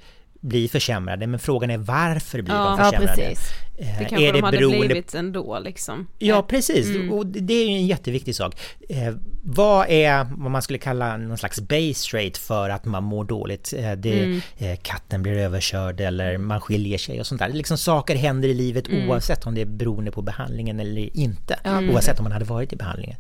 [0.44, 3.16] blir försämrade, men frågan är varför blir Ja, de ja, försämrade?
[3.16, 3.50] precis.
[3.78, 6.08] Eh, Det kanske är de hade beroende blivit ändå liksom.
[6.20, 7.12] Ja, precis.
[7.12, 8.56] Och det- det är ju en jätteviktig sak.
[8.90, 13.26] Eh, vad är vad man skulle kalla någon slags base rate för att man mår
[13.26, 13.74] dåligt?
[13.78, 17.50] Eh, det, eh, katten blir överkörd eller man skiljer sig och sånt där.
[17.50, 21.60] Liksom saker händer i livet oavsett om det är beroende på behandlingen eller inte.
[21.92, 23.18] Oavsett om man hade varit i behandlingen.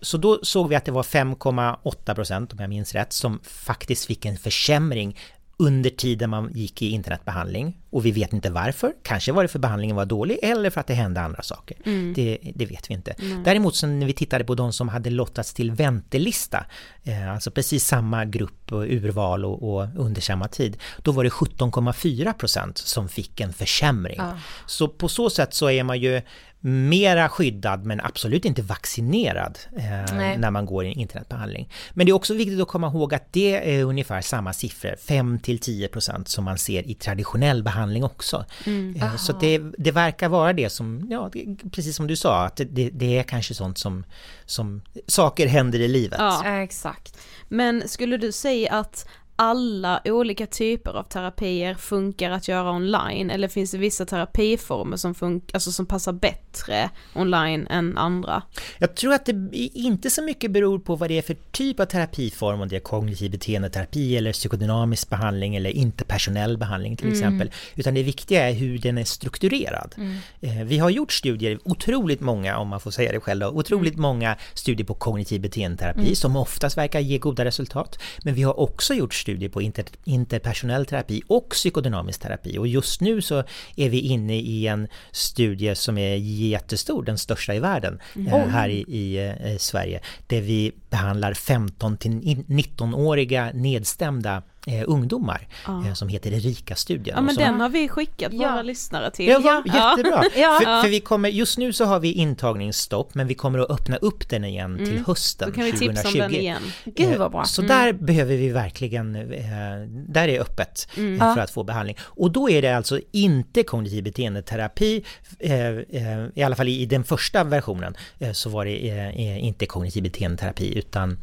[0.00, 4.04] Så då såg vi att det var 5,8 procent, om jag minns rätt, som faktiskt
[4.06, 5.16] fick en försämring
[5.58, 8.92] under tiden man gick i internetbehandling och vi vet inte varför.
[9.02, 11.76] Kanske var det för behandlingen var dålig eller för att det hände andra saker.
[12.14, 13.14] Det, det vet vi inte.
[13.44, 16.66] Däremot så när vi tittade på de som hade lottats till väntelista,
[17.04, 21.30] eh, alltså precis samma grupp och urval och, och under samma tid, då var det
[21.30, 24.20] 17,4 procent som fick en försämring.
[24.66, 26.22] Så på så sätt så är man ju
[26.66, 31.70] mera skyddad men absolut inte vaccinerad eh, när man går i internetbehandling.
[31.94, 36.24] Men det är också viktigt att komma ihåg att det är ungefär samma siffror, 5-10%
[36.24, 38.44] som man ser i traditionell behandling också.
[38.66, 42.56] Eh, så det, det verkar vara det som, ja, det, precis som du sa, att
[42.56, 44.04] det, det är kanske sånt som,
[44.44, 46.18] som saker händer i livet.
[46.18, 47.18] Ja, exakt.
[47.48, 53.48] Men skulle du säga att alla olika typer av terapier funkar att göra online eller
[53.48, 58.42] finns det vissa terapiformer som, fun- alltså som passar bättre online än andra?
[58.78, 61.84] Jag tror att det inte så mycket beror på vad det är för typ av
[61.84, 67.50] terapiform, om det är kognitiv beteendeterapi eller psykodynamisk behandling eller interpersonell behandling till exempel.
[67.74, 69.94] Utan det viktiga är hur den är strukturerad.
[70.40, 73.96] Eh, Vi har gjort studier, otroligt många om man får säga det själv då, otroligt
[73.96, 77.98] många studier på kognitiv beteendeterapi som oftast verkar ge goda resultat.
[78.22, 82.58] Men vi har också gjort studier på inter, interpersonell terapi och psykodynamisk terapi.
[82.58, 83.44] Och just nu så
[83.76, 88.50] är vi inne i en studie som är jättestor, den största i världen, mm.
[88.50, 95.86] här i, i eh, Sverige, där vi behandlar 15 till 19-åriga nedstämda eh, ungdomar ja.
[95.86, 97.16] eh, som heter Erika-studien.
[97.16, 98.50] Ja men som, den har vi skickat ja.
[98.50, 99.28] våra lyssnare till.
[99.28, 99.62] Ja, ja.
[99.66, 100.24] jättebra!
[100.36, 100.58] ja.
[100.62, 103.96] För, för, vi kommer, just nu så har vi intagningsstopp men vi kommer att öppna
[103.96, 104.86] upp den igen mm.
[104.86, 105.52] till hösten 2020.
[105.52, 106.02] Då kan vi 2020.
[106.02, 106.62] tipsa om den igen.
[106.84, 107.44] Gud vad bra!
[107.44, 107.68] Så mm.
[107.68, 109.52] där behöver vi verkligen, eh,
[109.88, 111.34] där är öppet mm.
[111.34, 111.96] för att få behandling.
[112.00, 115.04] Och då är det alltså inte kognitiv beteendeterapi,
[115.38, 117.96] eh, eh, i alla fall i den första versionen
[118.32, 121.18] så var det inte kognitiv beteendeterapi utan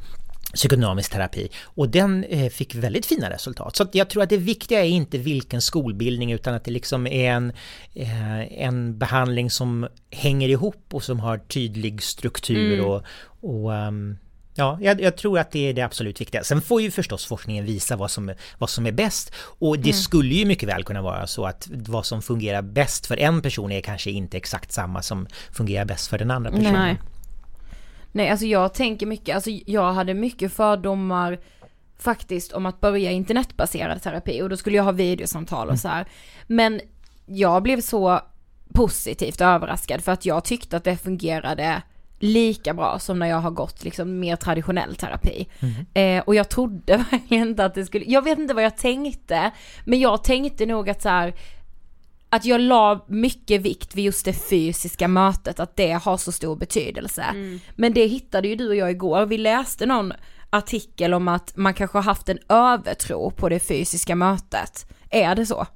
[0.54, 3.76] psykodynamisk terapi och den eh, fick väldigt fina resultat.
[3.76, 7.32] Så jag tror att det viktiga är inte vilken skolbildning utan att det liksom är
[7.32, 7.52] en,
[7.94, 12.86] eh, en behandling som hänger ihop och som har tydlig struktur mm.
[12.86, 13.04] och,
[13.40, 14.18] och um,
[14.56, 16.44] Ja, jag, jag, tror att det är det absolut viktiga.
[16.44, 19.34] Sen får ju förstås forskningen visa vad som, vad som är bäst.
[19.36, 19.94] Och det mm.
[19.94, 23.72] skulle ju mycket väl kunna vara så att vad som fungerar bäst för en person
[23.72, 26.74] är kanske inte exakt samma som fungerar bäst för den andra personen.
[26.74, 26.98] Nej.
[28.16, 31.40] Nej alltså jag tänker mycket, alltså jag hade mycket fördomar
[31.98, 36.06] faktiskt om att börja internetbaserad terapi och då skulle jag ha videosamtal och så här.
[36.48, 36.82] Men
[37.26, 38.20] jag blev så
[38.74, 41.82] positivt överraskad för att jag tyckte att det fungerade
[42.20, 45.48] lika bra som när jag har gått liksom mer traditionell terapi.
[45.60, 45.86] Mm.
[45.94, 49.52] Eh, och jag trodde verkligen inte att det skulle, jag vet inte vad jag tänkte,
[49.86, 51.34] men jag tänkte nog att så här,
[52.34, 56.56] att jag la mycket vikt vid just det fysiska mötet, att det har så stor
[56.56, 57.22] betydelse.
[57.22, 57.60] Mm.
[57.76, 60.14] Men det hittade ju du och jag igår, vi läste någon
[60.50, 64.86] artikel om att man kanske har haft en övertro på det fysiska mötet.
[65.10, 65.68] Är det så?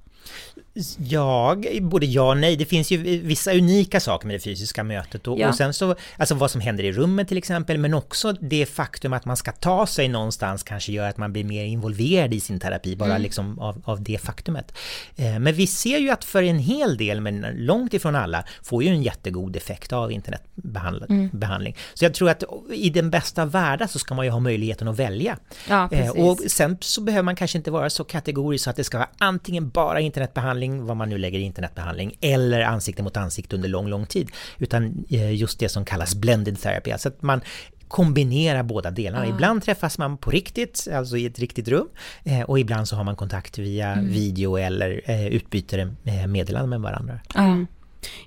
[0.98, 2.56] Ja, både ja och nej.
[2.56, 5.50] Det finns ju vissa unika saker med det fysiska mötet och, ja.
[5.50, 9.14] och, sen så, alltså vad som händer i rummet till exempel, men också det faktum
[9.14, 12.60] att man ska ta sig någonstans kanske gör att man blir mer involverad i sin
[12.60, 13.22] terapi, bara mm.
[13.22, 14.78] liksom av, av det faktumet.
[15.16, 18.84] Eh, men vi ser ju att för en hel del, men långt ifrån alla, får
[18.84, 21.72] ju en jättegod effekt av internetbehandling.
[21.72, 21.74] Mm.
[21.94, 25.00] Så jag tror att i den bästa världen så ska man ju ha möjligheten att
[25.00, 25.38] välja.
[25.70, 28.84] Ja, eh, och sen så behöver man kanske inte vara så kategorisk så att det
[28.84, 33.18] ska vara antingen bara internetbehandling behandling, vad man nu lägger i internetbehandling, eller ansikte mot
[33.18, 34.32] ansikte under lång, lång tid.
[34.60, 37.42] Utan eh, just det som kallas blended therapy, alltså att man
[37.88, 39.26] kombinerar båda delarna.
[39.26, 39.30] Ah.
[39.30, 41.88] Ibland träffas man på riktigt, alltså i ett riktigt rum,
[42.24, 44.10] eh, och ibland så har man kontakt via mm.
[44.10, 45.96] video eller eh, utbyter
[46.28, 47.20] meddelanden med varandra.
[47.36, 47.68] Mm.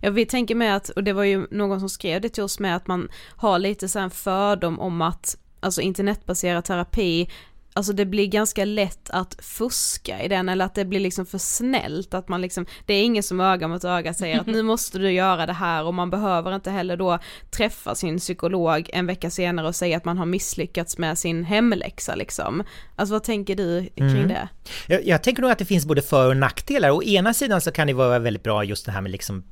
[0.01, 2.59] Ja vi tänker med att, och det var ju någon som skrev det till oss
[2.59, 7.29] med att man har lite så en fördom om att alltså internetbaserad terapi
[7.73, 11.39] alltså det blir ganska lätt att fuska i den eller att det blir liksom för
[11.39, 14.99] snällt att man liksom, det är ingen som öga mot öga säger att nu måste
[14.99, 17.19] du göra det här och man behöver inte heller då
[17.51, 22.15] träffa sin psykolog en vecka senare och säga att man har misslyckats med sin hemläxa
[22.15, 22.65] liksom.
[22.97, 24.29] Alltså vad tänker du kring mm.
[24.29, 24.49] det?
[24.87, 26.91] Jag, jag, tänker nog att det finns både för och nackdelar.
[26.91, 29.45] Å ena sidan så kan det vara väldigt bra just det här med liksom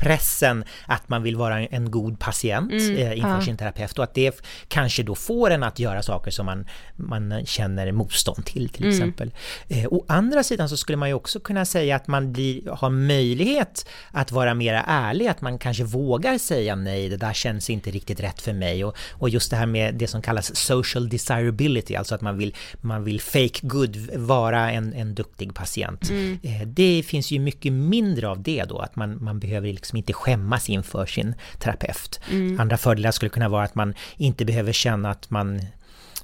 [0.00, 3.42] pressen att man vill vara en god patient mm, eh, inför ja.
[3.42, 7.46] sin terapeut och att det kanske då får en att göra saker som man, man
[7.46, 8.94] känner motstånd till till mm.
[8.94, 9.30] exempel.
[9.68, 12.90] Eh, å andra sidan så skulle man ju också kunna säga att man blir, har
[12.90, 17.90] möjlighet att vara mera ärlig, att man kanske vågar säga nej, det där känns inte
[17.90, 21.94] riktigt rätt för mig och, och just det här med det som kallas social desirability,
[21.94, 26.10] alltså att man vill, man vill fake good, vara en, en duktig patient.
[26.10, 26.38] Mm.
[26.42, 29.96] Eh, det finns ju mycket mindre av det då, att man, man behöver liksom liksom
[29.96, 32.20] inte skämmas inför sin terapeut.
[32.30, 32.60] Mm.
[32.60, 35.56] Andra fördelar skulle kunna vara att man inte behöver känna att man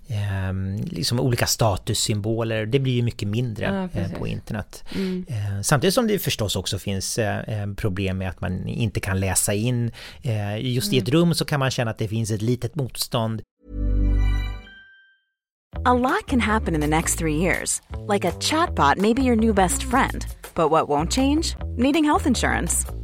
[0.08, 0.52] eh,
[0.84, 4.84] liksom olika statussymboler, det blir ju mycket mindre ja, eh, på internet.
[4.94, 5.24] Mm.
[5.28, 9.20] Eh, samtidigt som det förstås också finns eh, eh, problem med att man inte kan
[9.20, 9.90] läsa in.
[10.22, 10.94] Eh, just mm.
[10.94, 11.20] i ett mm.
[11.20, 13.42] rum så kan man känna att det finns ett litet motstånd.
[15.84, 17.80] A lot can happen in the next three years.
[18.08, 20.24] Like a chatbot may be your new best friend.
[20.54, 21.56] But what won't change?
[21.76, 22.86] Needing health insurance.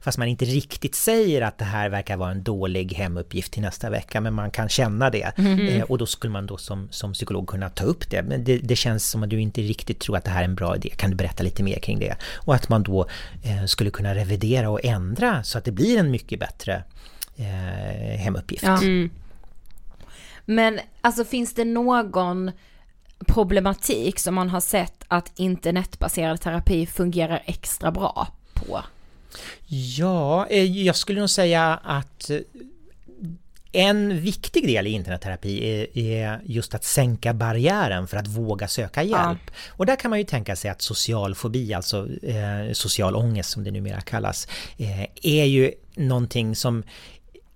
[0.00, 3.90] Fast man inte riktigt säger att det här verkar vara en dålig hemuppgift till nästa
[3.90, 5.38] vecka, men man kan känna det.
[5.38, 5.68] Mm.
[5.68, 8.22] Eh, och då skulle man då som, som psykolog kunna ta upp det.
[8.22, 10.54] Men det, det känns som att du inte riktigt tror att det här är en
[10.54, 10.90] bra idé.
[10.96, 12.16] Kan du berätta lite mer kring det?
[12.34, 13.06] Och att man då
[13.42, 16.84] eh, skulle kunna revidera och ändra så att det blir en mycket bättre
[17.36, 18.64] eh, hemuppgift.
[18.64, 18.80] Ja.
[20.44, 22.50] Men alltså finns det någon
[23.26, 28.82] problematik som man har sett att internetbaserad terapi fungerar extra bra på?
[29.66, 32.38] Ja, eh, jag skulle nog säga att eh,
[33.72, 39.02] en viktig del i internetterapi är, är just att sänka barriären för att våga söka
[39.02, 39.50] hjälp.
[39.68, 43.64] Och där kan man ju tänka sig att social fobi, alltså eh, social ångest som
[43.64, 46.82] det numera kallas, eh, är ju någonting som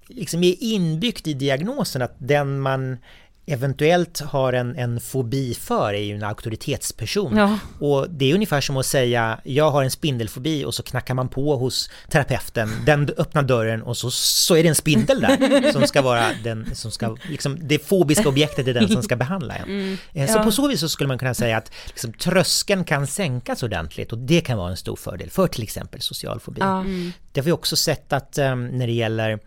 [0.08, 2.98] liksom är inbyggt i diagnosen att den man
[3.46, 7.36] eventuellt har en, en fobi för är ju en auktoritetsperson.
[7.36, 7.58] Ja.
[7.78, 11.28] Och det är ungefär som att säga jag har en spindelfobi och så knackar man
[11.28, 15.86] på hos terapeuten, den öppnar dörren och så, så är det en spindel där som
[15.86, 19.98] ska vara den som ska, liksom, det fobiska objektet är den som ska behandla en.
[20.14, 20.42] Eh, Så Ja.
[20.44, 24.18] på så vis så skulle man kunna säga att liksom, tröskeln kan sänkas ordentligt och
[24.18, 26.60] det kan vara en stor fördel för till exempel social fobi.
[26.60, 26.84] Ja.
[27.32, 29.38] Det har vi också sett att eh, när det gäller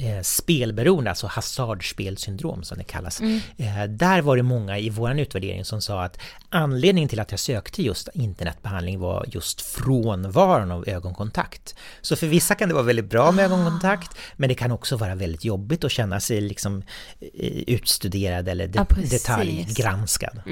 [0.00, 3.20] eh, spelberoende, alltså hasardspelsyndrom som det kallas.
[3.20, 7.40] Eh, där var det många i vår utvärdering som sa att anledningen till att jag
[7.40, 11.74] sökte just internetbehandling var just frånvaron av ögonkontakt.
[12.00, 15.14] Så för vissa kan det vara väldigt bra med ögonkontakt, men det kan också vara
[15.14, 16.82] väldigt jobbigt att känna sig liksom
[17.20, 17.28] eh,
[17.66, 20.42] utstuderad eller de- Ja, detaljgranskad.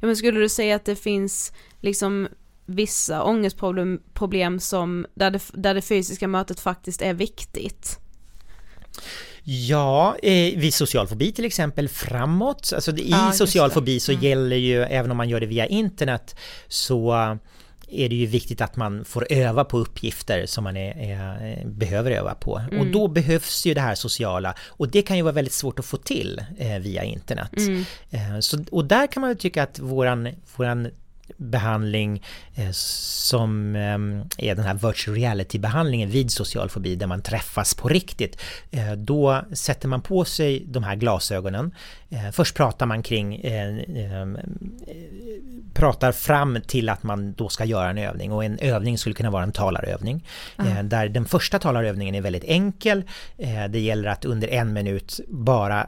[0.00, 2.28] Ja, men skulle du säga att det finns liksom
[2.66, 7.98] vissa ångestproblem problem som, där det, där det fysiska mötet faktiskt är viktigt?
[9.44, 14.12] Ja, eh, vid social fobi till exempel framåt, alltså det- i just social fobi så
[14.12, 16.36] gäller ju, även om man gör det via internet,
[16.68, 17.12] så
[17.88, 22.10] är det ju viktigt att man får öva på uppgifter som man är, är, behöver
[22.10, 22.62] öva på.
[22.80, 25.84] Och då behövs ju det här sociala och det kan ju vara väldigt svårt att
[25.84, 27.50] få till eh, via internet.
[28.10, 30.88] Eh, så, och där kan man ju tycka att våran, våran
[31.36, 32.22] behandling
[32.54, 37.88] eh, som eh, är den här virtual reality-behandlingen vid social fobi där man träffas på
[37.88, 38.40] riktigt.
[38.70, 41.74] Eh, då sätter man på sig de här glasögonen.
[42.10, 44.26] Eh, först pratar man kring eh, eh,
[45.74, 49.30] pratar fram till att man då ska göra en övning och en övning skulle kunna
[49.30, 50.24] vara en talarövning.
[50.58, 53.02] Eh, där den första talarövningen är väldigt enkel.
[53.70, 55.86] Det gäller att under en minut bara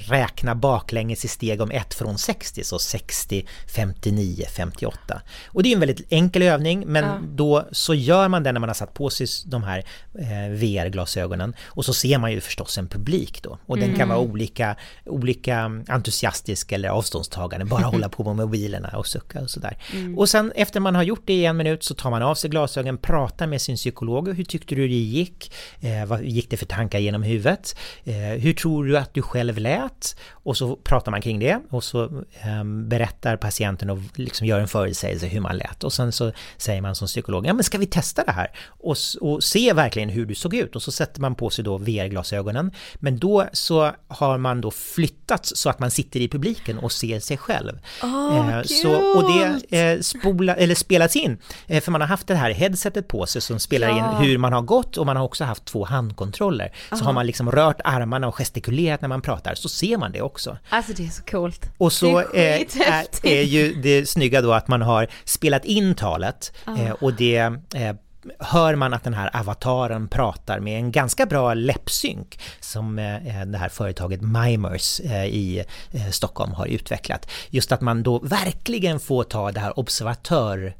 [0.00, 5.20] räkna baklänges i steg om 1 från 60, så 60, 59, 58.
[5.46, 7.18] Och det är en väldigt enkel övning, men Ja.
[7.28, 9.78] då så gör man den när man har satt på sig de här
[10.18, 13.58] eh, VR-glasögonen och så ser man ju förstås en publik då.
[13.66, 19.06] Och den kan vara olika, olika entusiastisk eller avståndstagande, bara hålla på med mobilerna och
[19.06, 19.76] sucka och sådär.
[20.16, 22.50] Och sen efter man har gjort det i en minut så tar man av sig
[22.50, 24.28] glasögonen, pratar med sin psykolog.
[24.36, 25.52] Hur tyckte du det gick?
[25.80, 27.76] Eh, vad gick det för tankar genom huvudet?
[28.04, 30.16] Eh, hur tror du att du själv lät?
[30.30, 34.68] Och så pratar man kring det och så ehm, berättar patienten och liksom gör en
[34.68, 35.84] förutsägelse hur man lät.
[35.84, 38.50] Och sen så säger man som psykolog, ja men ska vi testa det här?
[38.68, 40.76] Och, och se verkligen hur du såg ut.
[40.76, 42.70] Och så sätter man på sig då VR-glasögonen.
[42.94, 47.20] Men då så har man då flyttats så att man sitter i publiken och ser
[47.20, 47.78] sig själv.
[48.02, 52.34] Eh, så, och det eh, spola, eller spelas in, eh, för man har haft det
[52.34, 53.96] här headsetet på sig som spelar Ja.
[54.20, 56.72] in hur man har gått och man har också haft två handkontroller.
[56.98, 60.22] Så har man liksom rört armarna och gestikulerat när man pratar så ser man det
[60.22, 60.58] också.
[60.68, 61.70] Alltså det är så coolt.
[61.78, 65.64] Och så Det är eh, är, är ju det snygga då att man har spelat
[65.64, 67.36] in talet eh, och det
[67.74, 67.94] eh,
[68.38, 73.58] hör man att den här avataren pratar med en ganska bra läppsynk som eh, det
[73.58, 77.30] här företaget Mimers eh, i eh, Stockholm har utvecklat.
[77.50, 80.74] Just att man då verkligen får ta det här observatör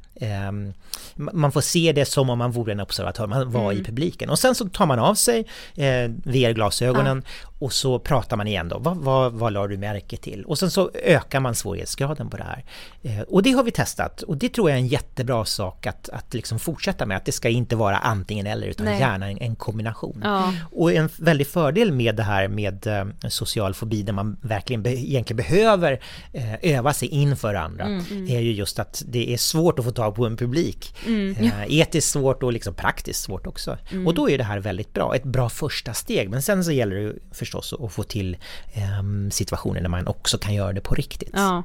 [1.15, 4.29] man får se det som om man vore en observatör, man var i publiken.
[4.29, 5.39] Och sen så tar man av sig
[5.75, 7.23] eh, VR-glasögonen
[7.59, 8.79] och så pratar man igen då.
[8.79, 10.43] Vad, vad, vad la du märke till?
[10.45, 12.63] Och sen så ökar man svårighetsgraden på det här.
[13.03, 16.09] Eh, och det har vi testat och det tror jag är en jättebra sak att,
[16.09, 17.17] att liksom fortsätta med.
[17.17, 18.99] Att det ska inte vara antingen eller utan Nej.
[18.99, 20.21] gärna en, en kombination.
[20.23, 20.53] Ja.
[20.71, 24.91] Och en väldig fördel med det här med eh, social fobi där man verkligen be-
[24.91, 25.99] egentligen behöver
[26.33, 27.85] eh, öva sig inför andra
[28.27, 30.95] är ju just att det är svårt att få tag ha på en publik.
[31.05, 31.35] Mm.
[31.43, 33.77] Eh, etiskt svårt och liksom praktiskt svårt också.
[34.05, 36.29] Och då är det här väldigt bra, ett bra första steg.
[36.29, 38.37] Men sen så gäller det förstås att få till
[38.73, 41.33] eh, situationer där man också kan göra det på riktigt.
[41.33, 41.63] Ja.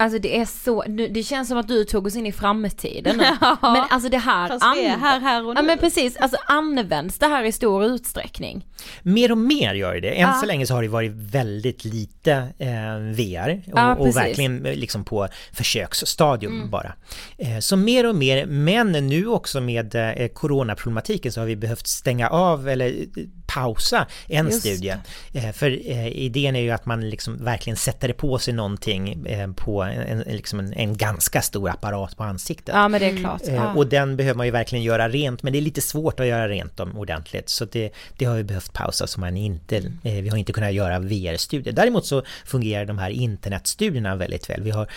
[0.00, 3.16] Alltså det är så, nu- det känns som att du tog oss in i framtiden
[3.16, 3.24] nu.
[3.62, 5.66] Men alltså det här, Fast är här, här och Ja nu.
[5.66, 8.66] men precis, alltså används det här i stor utsträckning?
[9.02, 10.10] Mer och mer gör det.
[10.10, 10.32] Än Ja.
[10.40, 14.74] så länge så har det varit väldigt lite eh, VR och, Ja, och verkligen eh,
[14.74, 16.70] liksom på försöksstadium Mm.
[16.70, 16.92] bara.
[17.38, 21.86] Eh, så mer och mer, men nu också med eh, coronaproblematiken så har vi behövt
[21.86, 23.24] stänga av eller eh,
[23.54, 24.94] pausa en Just studie.
[25.32, 29.52] Eh, för eh, idén är ju att man liksom verkligen sätter på sig någonting eh,
[29.52, 32.74] på en, liksom en, en ganska stor apparat på ansiktet.
[32.74, 33.48] Ja men det är klart.
[33.48, 33.74] Eh, Ja.
[33.74, 36.48] Och den behöver man ju verkligen göra rent, men det är lite svårt att göra
[36.48, 37.48] rent dem ordentligt.
[37.48, 40.98] Så det, det har vi behövt pausa så man inte, vi har inte kunnat göra
[40.98, 41.72] VR-studier.
[41.72, 44.62] Däremot så fungerar de här internetstudierna väldigt väl.
[44.62, 44.88] Vi har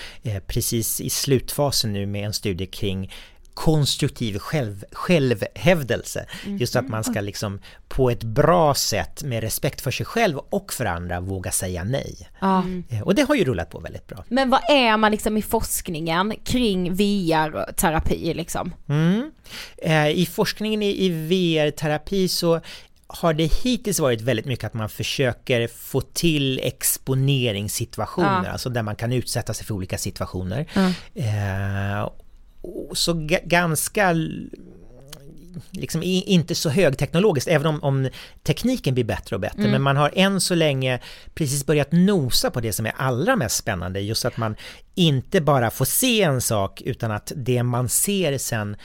[0.48, 3.12] precis i slutfasen nu med en studie kring
[3.54, 6.26] konstruktiv själv, självhävdelse.
[6.60, 10.74] Just att man ska liksom på ett bra sätt med respekt för sig själv och
[10.74, 12.30] för andra våga säga nej.
[12.90, 14.24] Eh, Och det har ju rullat på väldigt bra.
[14.28, 18.74] Men vad är man liksom i forskningen kring VR-terapi liksom?
[18.90, 19.32] Mm.
[19.78, 22.62] Eh, I forskningen i, VR-terapi så
[23.08, 28.52] har det hittills varit väldigt mycket att man försöker få till exponeringssituationer, Ja.
[28.52, 30.66] alltså där man kan utsätta sig för olika situationer.
[30.74, 30.88] Ja.
[31.22, 32.10] Eh,
[32.94, 34.16] så ga- ganska
[35.72, 38.10] liksom inte så högteknologiskt, även om, om
[38.44, 39.60] tekniken blir bättre och bättre.
[39.60, 39.72] Mm.
[39.72, 41.00] Men man har än så länge
[41.34, 44.56] precis börjat nosa på det som är allra mest spännande, just att man
[44.96, 48.76] inte bara får se en sak, utan att det man ser sen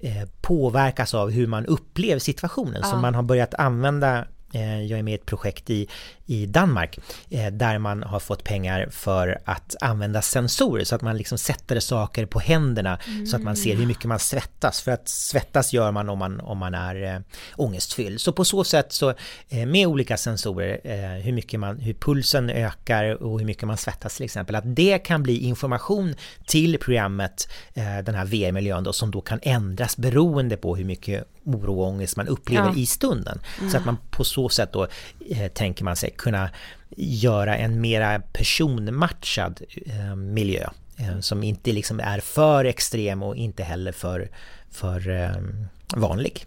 [0.00, 2.82] eh, påverkas av hur man upplever situationen.
[2.82, 3.00] Så Ja.
[3.00, 5.88] man har börjat använda Eh, jag är med i ett projekt i,
[6.26, 6.98] i Danmark
[7.30, 11.80] eh, där man har fått pengar för att använda sensorer så att man liksom sätter
[11.80, 12.98] saker på händerna
[13.30, 14.80] så att man ser hur mycket man svettas.
[14.80, 17.20] För att svettas gör man om man, om man är eh,
[17.56, 18.20] ångestfylld.
[18.20, 19.14] Så på så sätt så
[19.48, 20.80] med olika sensorer,
[21.20, 24.98] hur mycket man, hur pulsen ökar och hur mycket man svettas till exempel, att det
[24.98, 26.14] kan bli information
[26.46, 27.48] till programmet,
[28.04, 32.16] den här VR-miljön då, som då kan ändras beroende på hur mycket oro och ångest
[32.16, 32.76] man upplever Ja.
[32.76, 33.40] i stunden.
[33.70, 34.86] Så att man på så sätt då
[35.30, 36.50] eh, tänker man sig kunna
[36.96, 43.62] göra en mera personmatchad eh, miljö eh, som inte liksom är för extrem och inte
[43.62, 44.28] heller för,
[44.70, 45.30] för eh,
[45.96, 46.46] vanlig.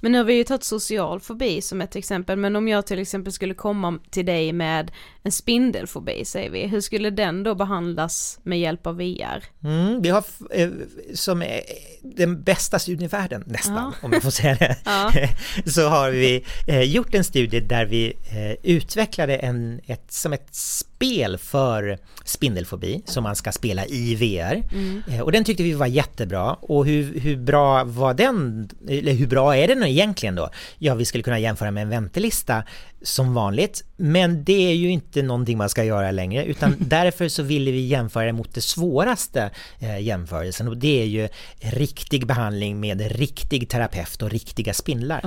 [0.00, 2.98] Men nu har vi ju tagit social fobi som ett exempel, men om jag till
[2.98, 4.90] exempel skulle komma till dig med
[5.26, 9.44] en spindelfobi säger vi, hur skulle den då behandlas med hjälp av VR?
[9.64, 10.68] Mm, vi har eh,
[11.14, 11.60] som är
[12.02, 13.92] den bästa studien i världen nästan, Ja.
[14.02, 14.76] om jag får säga det.
[14.84, 15.12] Ja.
[15.66, 20.48] Så har vi eh, gjort en studie där vi eh, utvecklade en, ett, som ett
[20.54, 24.62] spel för spindelfobi som man ska spela i VR.
[25.08, 26.52] Eh, och den tyckte vi var jättebra.
[26.54, 30.50] Och hur, hur bra var den, eller hur bra är den egentligen då?
[30.78, 32.62] Ja, vi skulle kunna jämföra med en väntelista
[33.02, 37.42] som vanligt, men det är ju inte någonting man ska göra längre, utan därför så
[37.42, 41.28] ville vi jämföra det mot det svåraste eh, jämförelsen och det är ju
[41.60, 45.20] riktig behandling med riktig terapeut och riktiga spindlar.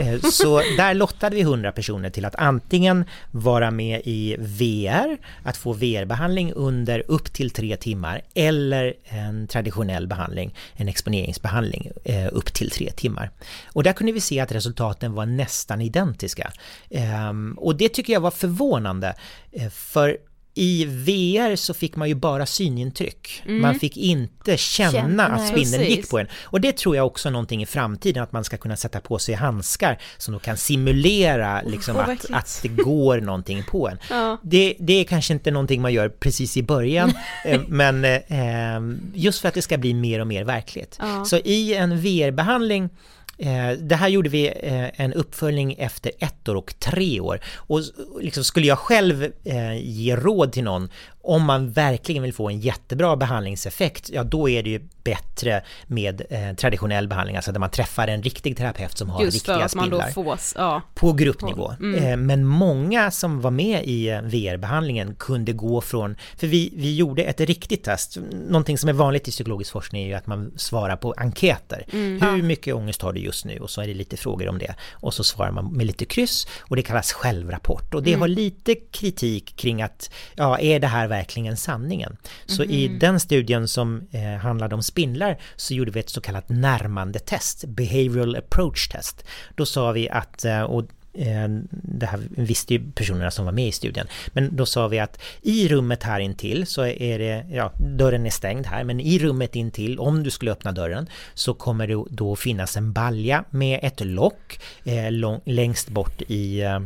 [0.00, 5.56] Eh, Så där lottade vi 100 personer till att antingen vara med i VR, att
[5.56, 12.52] få VR-behandling under upp till tre timmar, eller en traditionell behandling, en exponeringsbehandling eh, upp
[12.52, 13.30] till tre timmar.
[13.72, 16.52] Och där kunde vi se att resultaten var nästan identiska.
[16.90, 19.09] Ehm, och det tycker jag var förvånande,
[19.52, 20.16] eh, för
[20.54, 23.42] i VR så fick man ju bara synintryck.
[23.46, 25.96] Man fick inte känna, Känna, att spindeln precis.
[25.96, 26.26] gick på en.
[26.42, 29.18] Och det tror jag också är någonting i framtiden, att man ska kunna sätta på
[29.18, 33.98] sig handskar som då kan simulera liksom vad att, att det går någonting på en.
[34.10, 34.38] Ja.
[34.42, 37.12] Det, det är kanske inte någonting man gör precis i början,
[37.44, 40.96] eh, men eh, just för att det ska bli mer och mer verkligt.
[40.98, 41.24] Ja.
[41.24, 46.48] Så i en VR-behandling Eh, Eh, det här gjorde vi eh, en uppföljning efter ett
[46.48, 47.40] år och tre år.
[47.56, 47.80] Och
[48.20, 50.88] liksom skulle jag själv eh, ge råd till någon,
[51.22, 56.22] om man verkligen vill få en jättebra behandlingseffekt, ja då är det ju bättre med
[56.30, 59.62] eh, traditionell behandling, alltså där man träffar en riktig terapeut som har Just riktiga för
[59.64, 60.36] att man då spindlar.
[60.36, 60.82] får, ja.
[60.94, 61.72] På gruppnivå.
[61.80, 62.04] Mm.
[62.04, 66.96] Eh, Men många som var med i eh, VR-behandlingen kunde gå från, för vi, vi
[66.96, 68.18] gjorde ett riktigt test,
[68.48, 71.84] någonting som är vanligt i psykologisk forskning är ju att man svarar på enkäter.
[71.92, 72.20] Mm.
[72.22, 73.58] Hur mycket ångest har du just nu?
[73.58, 74.74] Och så är det lite frågor om det.
[74.92, 77.94] Och så svarar man med lite kryss och det kallas självrapport.
[77.94, 78.20] Och det Mm.
[78.20, 82.16] har lite kritik kring att, ja, är det här verkligen sanningen?
[82.46, 82.98] Så i Mm-hmm.
[82.98, 88.36] den studien som eh, handlade om spindlar så gjorde vi ett så kallat närmandetest, behavioral
[88.36, 89.24] approach test.
[89.54, 93.68] Då sa vi att, eh, och Eh, det här visste ju personerna som var med
[93.68, 94.06] i studien.
[94.32, 98.30] Men då sa vi att i rummet här intill så är det, ja, dörren är
[98.30, 102.36] stängd här, men i rummet intill, om du skulle öppna dörren, så kommer det då
[102.36, 106.80] finnas en balja med ett lock eh, lång, längst bort i eh,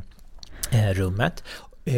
[0.71, 1.45] eh rummet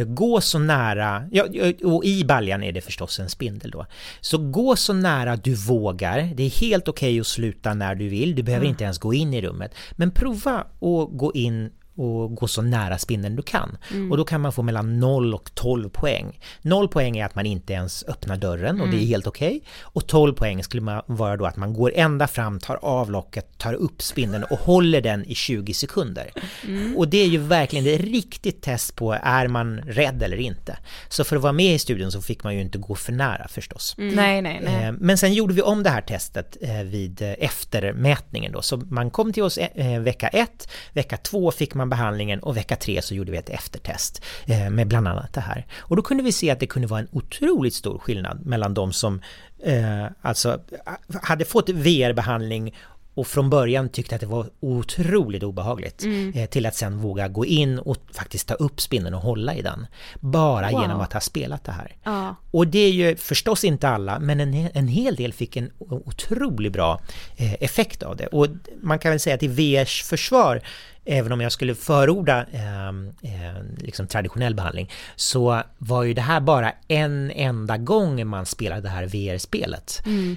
[0.06, 1.44] gå så nära, ja,
[1.84, 3.86] och i baljan är det förstås en spindel då.
[4.20, 8.08] Så gå så nära du vågar, det är helt okej okay att sluta när du
[8.08, 8.70] vill, du behöver mm.
[8.70, 9.74] inte ens gå in i rummet.
[9.92, 13.78] Men prova att gå in och gå så nära spindeln du kan.
[13.90, 14.10] Mm.
[14.10, 16.40] Och då kan man få mellan 0 och 12 poäng.
[16.62, 18.90] 0 poäng är att man inte ens öppnar dörren och mm.
[18.90, 19.08] det är mm.
[19.08, 19.48] helt okej.
[19.48, 19.60] Okay.
[19.80, 23.74] Och 12 poäng skulle vara då att man går ända fram, tar av locket, tar
[23.74, 26.30] upp spindeln och håller den i 20 sekunder.
[26.66, 26.96] Mm.
[26.96, 30.78] Och det är ju verkligen ett riktigt test på är man rädd eller inte.
[31.08, 33.48] Så för att vara med i studien så fick man ju inte gå för nära
[33.48, 33.94] förstås.
[33.98, 34.14] Mm.
[34.14, 34.84] Nej, nej, nej.
[34.84, 38.62] Eh, men sen gjorde vi om det här testet eh, vid eh, eftermätningen då.
[38.62, 39.58] Så man kom till oss
[40.00, 44.24] vecka 1, vecka 2 fick man behandlingen och vecka tre så gjorde vi ett eftertest
[44.46, 45.66] eh, med bland annat det här.
[45.78, 48.92] Och då kunde vi se att det kunde vara en otroligt stor skillnad mellan de
[48.92, 49.20] som
[49.62, 52.74] eh, alltså eh, hade fått VR-behandling
[53.16, 56.32] och från början tyckte att det var otroligt obehagligt mm.
[56.32, 59.62] eh, till att sen våga gå in och faktiskt ta upp spinnen och hålla i
[59.62, 59.86] den.
[60.20, 60.82] Bara wow.
[60.82, 61.96] genom att ha spelat det här.
[62.04, 62.34] Ja.
[62.50, 66.72] Och det är ju förstås inte alla, men en, en hel del fick en otroligt
[66.72, 67.00] bra
[67.36, 68.26] eh, effekt av det.
[68.26, 68.46] Och
[68.82, 70.62] man kan väl säga att i VRs försvar
[71.06, 76.40] även om jag skulle förorda eh, eh, liksom traditionell behandling, så var ju det här
[76.40, 80.02] bara en enda gång man spelade det här VR-spelet.
[80.06, 80.36] Mm.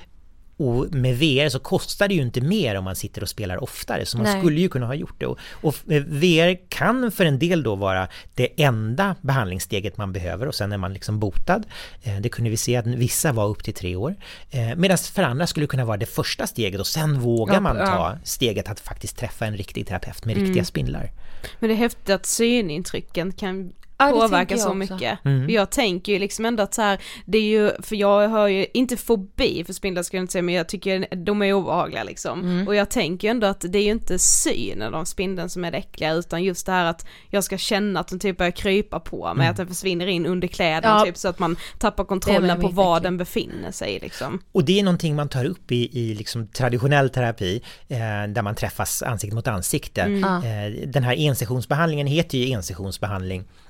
[0.60, 4.06] Och med VR så kostar det ju inte mer om man sitter och spelar oftare,
[4.06, 4.40] så man Nej.
[4.40, 5.26] skulle ju kunna ha gjort det.
[5.26, 10.56] Och, och, VR kan för en del då vara det enda behandlingssteget man behöver och
[10.56, 11.66] sen är man liksom botad.
[12.04, 14.16] Eh, det kunde vi se att vissa var upp till tre år.
[14.52, 17.60] Eh, medan för andra skulle det kunna vara det första steget och sen vågar ja,
[17.60, 18.18] man ta ja.
[18.24, 20.46] steget att faktiskt träffa en riktig terapeut med mm.
[20.46, 21.12] riktiga spindlar.
[21.60, 25.26] Men det är häftigt att synintrycken kan ja, påverkar så mycket.
[25.26, 25.50] Mm.
[25.50, 28.66] Jag tänker ju liksom ändå att så här, det är ju, för jag har ju
[28.74, 32.40] inte fobi för spindlar skulle jag inte säga, men jag tycker de är obehagliga liksom.
[32.40, 32.68] Mm.
[32.68, 35.72] Och jag tänker ju ändå att det är ju inte synen av spindeln som är
[35.72, 39.00] det äckliga, utan just det här att jag ska känna att den typ börjar krypa
[39.00, 39.52] på mig, mm.
[39.52, 41.06] att den försvinner in under kläderna ja.
[41.06, 43.08] typ så att man tappar kontrollen på var äcklig.
[43.08, 44.42] den befinner sig liksom.
[44.52, 47.98] Och det är någonting man tar upp i, i liksom traditionell terapi, eh,
[48.30, 50.02] där man träffas ansikte mot ansikte.
[50.02, 50.24] Mm.
[50.24, 53.69] Eh, den här ensessionsbehandlingen heter ju ensessionsbehandling Eh,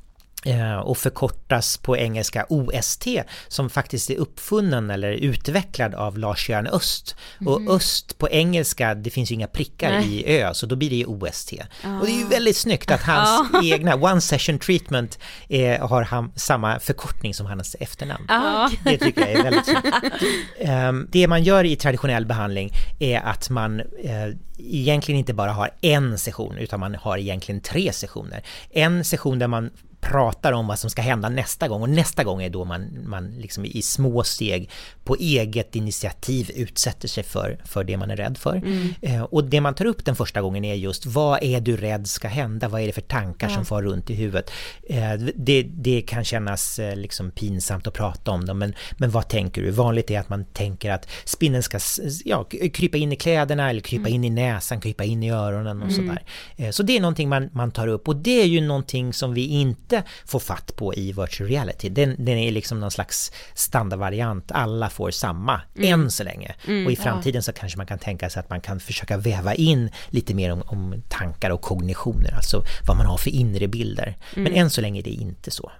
[0.83, 3.07] och förkortas på engelska OST
[3.47, 7.15] som faktiskt är uppfunnen eller utvecklad av Lars-Göran Öst.
[7.41, 7.53] Mm.
[7.53, 10.15] Och Öst på engelska, det finns ju inga prickar Nej.
[10.15, 11.53] i Ö, så då blir det ju OST.
[11.83, 11.99] Ah.
[11.99, 13.61] Och det är ju väldigt snyggt att hans ah.
[13.63, 15.19] egna One Session Treatment
[15.49, 18.25] är, har han, samma förkortning som hans efternamn.
[18.27, 18.69] Ah.
[18.83, 19.85] Det tycker jag är väldigt snyggt.
[20.89, 25.71] um, det man gör i traditionell behandling är att man uh, egentligen inte bara har
[25.81, 28.43] en session, utan man har egentligen tre sessioner.
[28.69, 29.69] En session där man
[30.01, 33.31] pratar om vad som ska hända nästa gång och nästa gång är då man, man
[33.31, 34.69] liksom i små steg
[35.03, 38.55] på eget initiativ utsätter sig för, för det man är rädd för.
[38.55, 38.89] Mm.
[39.01, 42.07] Eh, och det man tar upp den första gången är just vad är du rädd
[42.07, 42.67] ska hända?
[42.67, 43.55] Vad är det för tankar ja.
[43.55, 44.51] som far runt i huvudet?
[44.89, 49.27] Eh, det, det kan kännas eh, liksom pinsamt att prata om dem men, men vad
[49.27, 49.71] tänker du?
[49.71, 51.79] Vanligt är att man tänker att spinnen ska
[52.25, 52.43] ja,
[52.73, 54.13] krypa in i kläderna eller krypa mm.
[54.13, 55.95] in i näsan, krypa in i öronen och mm.
[55.95, 56.71] sådär.
[56.71, 59.45] Så det är någonting man, man tar upp och det är ju någonting som vi
[59.45, 61.89] inte inte få fatt på i virtual reality.
[61.89, 65.93] Den, den är liksom någon slags standardvariant, alla får samma, mm.
[65.93, 66.55] än så länge.
[66.67, 67.41] Mm, och i framtiden ja.
[67.41, 70.63] så kanske man kan tänka sig att man kan försöka väva in lite mer om,
[70.65, 74.17] om tankar och kognitioner, alltså vad man har för inre bilder.
[74.35, 74.43] Mm.
[74.43, 75.71] Men än så länge är det inte så.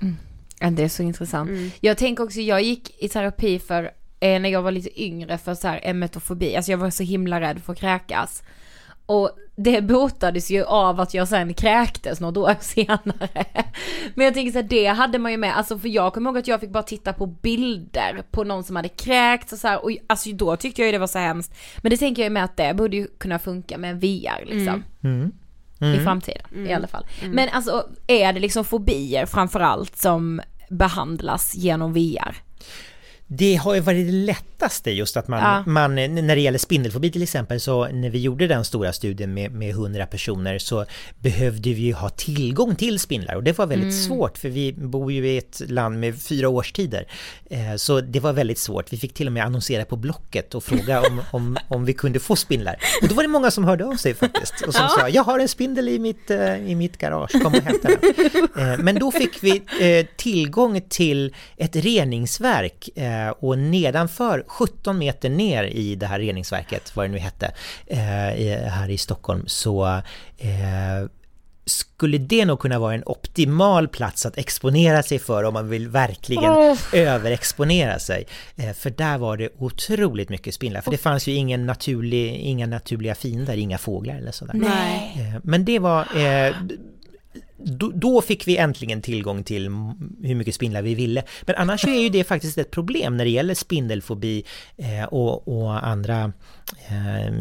[0.00, 0.16] Mm.
[0.60, 1.50] Ja, det är så intressant.
[1.50, 1.70] Mm.
[1.80, 3.84] Jag tänker också, jag gick i terapi för
[4.20, 7.40] eh, när jag var lite yngre för så här emetofobi, alltså jag var så himla
[7.40, 8.42] rädd för att kräkas.
[9.06, 13.44] Och det botades ju av att jag sen kräktes något år senare.
[14.14, 16.38] Men jag tänker så här, det hade man ju med, alltså för jag kommer ihåg
[16.38, 19.84] att jag fick bara titta på bilder på någon som hade kräkts och så här,
[19.84, 21.54] och alltså då tyckte jag ju det var så hemskt.
[21.76, 24.82] Men det tänker jag ju med att det borde ju kunna funka med VR liksom.
[25.02, 25.16] Mm.
[25.20, 25.32] Mm.
[25.80, 26.00] Mm.
[26.00, 26.76] I framtiden i mm.
[26.76, 27.06] alla fall.
[27.20, 27.34] Mm.
[27.34, 32.36] Men alltså är det liksom fobier framförallt som behandlas genom VR?
[33.28, 35.64] Det har ju varit det lättaste just att man, ja.
[35.66, 39.52] man, när det gäller spindelfobi till exempel, så när vi gjorde den stora studien med,
[39.52, 40.84] med 100 personer så
[41.18, 44.04] behövde vi ju ha tillgång till spindlar och det var väldigt mm.
[44.04, 47.06] svårt för vi bor ju i ett land med fyra årstider.
[47.50, 48.92] Eh, så det var väldigt svårt.
[48.92, 52.20] Vi fick till och med annonsera på Blocket och fråga om, om, om vi kunde
[52.20, 52.76] få spindlar.
[53.02, 54.96] Och då var det många som hörde av sig faktiskt och som ja.
[55.00, 57.98] sa jag har en spindel i mitt, eh, i mitt garage, kom och hämta den.
[58.56, 59.62] Eh, men då fick vi
[60.16, 67.04] tillgång till ett reningsverk Eh, och nedanför, 17 meter ner i det här reningsverket, vad
[67.04, 67.52] det nu hette,
[67.86, 67.98] eh,
[68.68, 69.86] här i Stockholm, så
[70.38, 71.08] eh,
[71.66, 75.88] skulle det nog kunna vara en optimal plats att exponera sig för om man vill
[75.88, 76.78] verkligen oh.
[76.92, 78.26] överexponera sig.
[78.56, 82.66] Eh, för där var det otroligt mycket spindlar, för det fanns ju ingen naturlig, inga
[82.66, 84.54] naturliga fiender, inga fåglar eller sådär.
[84.54, 85.12] Nej.
[85.16, 86.54] Eh, men det var eh,
[87.58, 89.64] då, då, fick vi äntligen tillgång till
[90.22, 91.22] hur mycket spindlar vi ville.
[91.42, 94.44] Men annars är ju det faktiskt ett problem när det gäller spindelfobi
[94.76, 96.32] eh, och, och, andra
[96.88, 97.34] eh,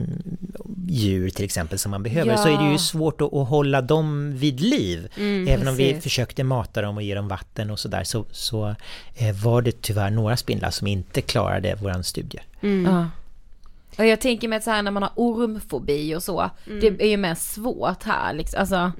[0.87, 2.31] djur till exempel som man behöver.
[2.31, 2.37] Ja.
[2.37, 5.07] Så är det ju svårt att, att hålla dem vid liv.
[5.17, 8.75] Mm, Även om vi försökte mata dem och ge dem vatten och sådär så, så
[9.15, 12.39] eh, var det tyvärr några spindlar som inte klarade våran studie.
[12.61, 12.93] Mm.
[12.93, 13.09] Ja.
[13.97, 16.79] Och jag tänker mig att så här när man har ormfobi och så, mm.
[16.79, 18.59] det är ju mer svårt här liksom.
[18.59, 18.91] Alltså,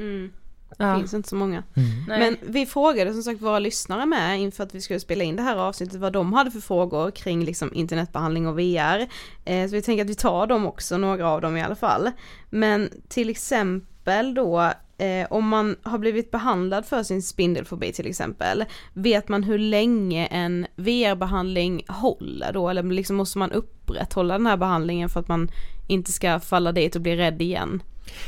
[0.79, 0.89] mm.
[0.89, 0.99] Det ja.
[0.99, 1.63] finns inte så många.
[1.73, 2.19] Mm.
[2.19, 5.41] Men vi frågade som sagt våra lyssnare med inför att vi skulle spela in det
[5.41, 9.07] här avsnittet vad de hade för frågor kring liksom internetbehandling och VR.
[9.45, 12.11] Eh, så vi tänker att vi tar dem också, några av dem i alla fall.
[12.49, 18.65] Men till exempel då Eh, om man har blivit behandlad för sin spindelfobi till exempel,
[18.93, 22.69] vet man hur länge en VR-behandling håller då?
[22.69, 25.51] Eller liksom måste man upprätthålla den här behandlingen för att man
[25.87, 27.83] inte ska falla dit och bli rädd igen?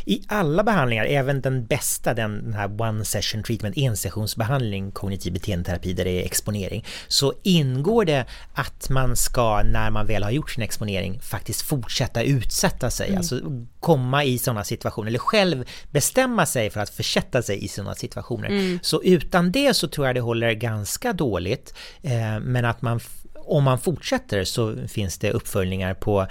[0.06, 6.06] I alla behandlingar, även den bästa, den här one session treatment, ensessionsbehandling, kognitiv beteendeterapi där
[6.06, 10.64] det är exponering, så ingår det att man ska, när man väl har gjort sin
[10.64, 13.18] exponering, faktiskt fortsätta utsätta sig, mm.
[13.18, 13.42] alltså
[13.80, 18.48] komma i sådana situationer, eller själv bestämma sig för att försätta sig i sådana situationer.
[18.48, 18.80] Mm.
[18.82, 23.00] Så utan det så tror jag det håller ganska dåligt, eh, men att man
[23.48, 26.28] om man fortsätter så finns det uppföljningar på,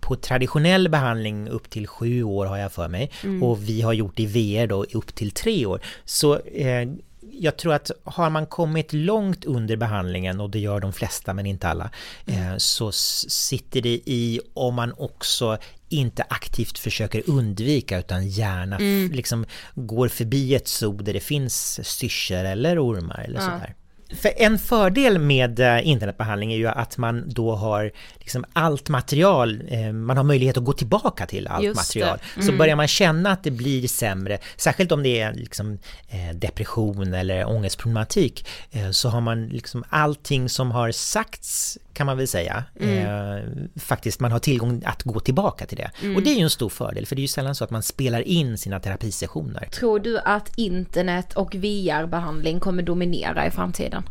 [0.00, 3.10] på traditionell behandling upp till sju år har jag för mig.
[3.24, 3.42] Mm.
[3.42, 5.80] Och vi har gjort i VR då upp till tre år.
[6.04, 6.88] Så eh,
[7.32, 11.46] jag tror att har man kommit långt under behandlingen, och det gör de flesta men
[11.46, 11.90] inte alla,
[12.26, 12.52] mm.
[12.52, 19.12] eh, så sitter det i om man också inte aktivt försöker undvika utan gärna mm.
[19.12, 23.44] liksom går förbi ett zoo där det finns styrsor eller ormar eller ja.
[23.44, 23.74] sådär.
[24.16, 29.62] För en fördel med eh, internetbehandling är ju att man då har liksom allt material,
[29.68, 32.18] eh, man har möjlighet att gå tillbaka till allt Just material.
[32.36, 32.46] Mm.
[32.46, 35.78] Så börjar man känna att det blir sämre, särskilt om det är liksom
[36.08, 38.46] eh, depression eller ångestproblematik,
[38.92, 42.64] så har man liksom allting som har sagts kan man väl säga.
[42.80, 43.68] Mm.
[43.76, 45.90] faktiskt, man har tillgång att gå tillbaka till det.
[46.02, 46.16] Mm.
[46.16, 47.82] Och det är ju en stor fördel, för det är ju sällan så att man
[47.82, 49.68] spelar in sina terapisessioner.
[49.72, 54.02] Tror du att internet och VR-behandling kommer dominera i framtiden?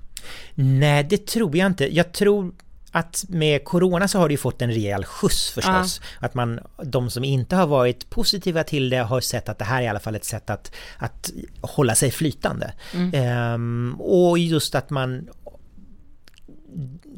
[0.56, 1.96] Nej, det tror jag inte.
[1.96, 2.54] Jag tror
[2.92, 6.02] att med Corona så har det ju fått en rejäl skjuts förstås.
[6.02, 6.26] Ja.
[6.26, 9.82] Att man, de som inte har varit positiva till det har sett att det här
[9.82, 11.32] är i alla fall ett sätt att, att
[11.62, 12.74] hålla sig flytande.
[12.94, 13.12] Mm.
[13.14, 15.30] Ehm, och just att man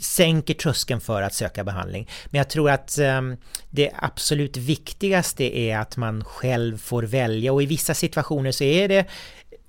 [0.01, 2.09] sänker tröskeln för att söka behandling.
[2.25, 3.37] Men jag tror att ehm,
[3.69, 8.87] det absolut viktigaste är att man själv får välja och i vissa situationer så är
[8.87, 9.05] det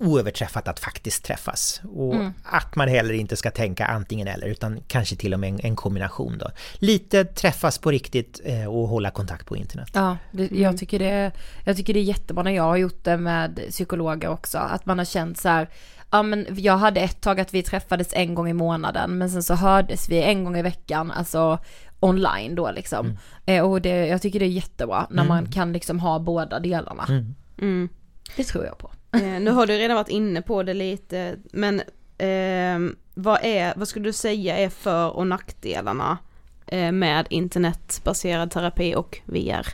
[0.00, 1.80] oöverträffat att faktiskt träffas.
[1.94, 2.32] Och mm.
[2.44, 5.76] att man heller inte ska tänka antingen eller, utan kanske till och med en, en
[5.76, 6.50] kombination då.
[6.74, 9.90] Lite träffas på riktigt eh, och hålla kontakt på internet.
[9.94, 10.76] Ja, det, jag, mm.
[10.76, 11.32] tycker det,
[11.64, 14.98] jag tycker det är jättebra när jag har gjort det med psykologer också, att man
[14.98, 15.68] har känt så här,
[16.10, 19.42] ja men jag hade ett tag att vi träffades en gång i månaden, men sen
[19.42, 21.58] så hördes vi en gång i veckan, alltså
[22.00, 23.06] online då liksom.
[23.06, 23.18] Mm.
[23.46, 25.28] Eh, och det, jag tycker det är jättebra när mm.
[25.28, 27.04] man kan liksom ha båda delarna.
[27.08, 27.34] Mm.
[27.58, 27.88] mm.
[28.36, 28.90] Det tror jag på.
[29.12, 31.80] Eh, nu har du redan varit inne på det lite, men
[32.18, 36.18] eh, vad, är, vad skulle du säga är för och nackdelarna
[36.66, 39.66] eh, med internetbaserad terapi och VR?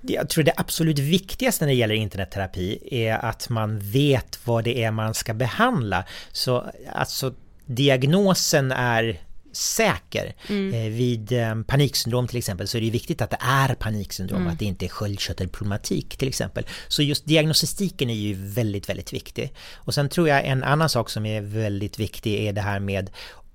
[0.00, 4.82] Jag tror det absolut viktigaste när det gäller internetterapi är att man vet vad det
[4.84, 6.04] är man ska behandla.
[6.32, 7.34] Så alltså
[7.66, 9.20] diagnosen är
[9.52, 10.34] säker.
[10.48, 10.74] Mm.
[10.74, 14.52] Eh, vid eh, paniksyndrom till exempel så är det viktigt att det är paniksyndrom, mm.
[14.52, 16.66] att det inte är sköldkörtelproblematik till exempel.
[16.88, 19.54] Så just diagnostistiken är ju väldigt, väldigt viktig.
[19.74, 23.10] Och sen tror jag en annan sak som är väldigt viktig är det här med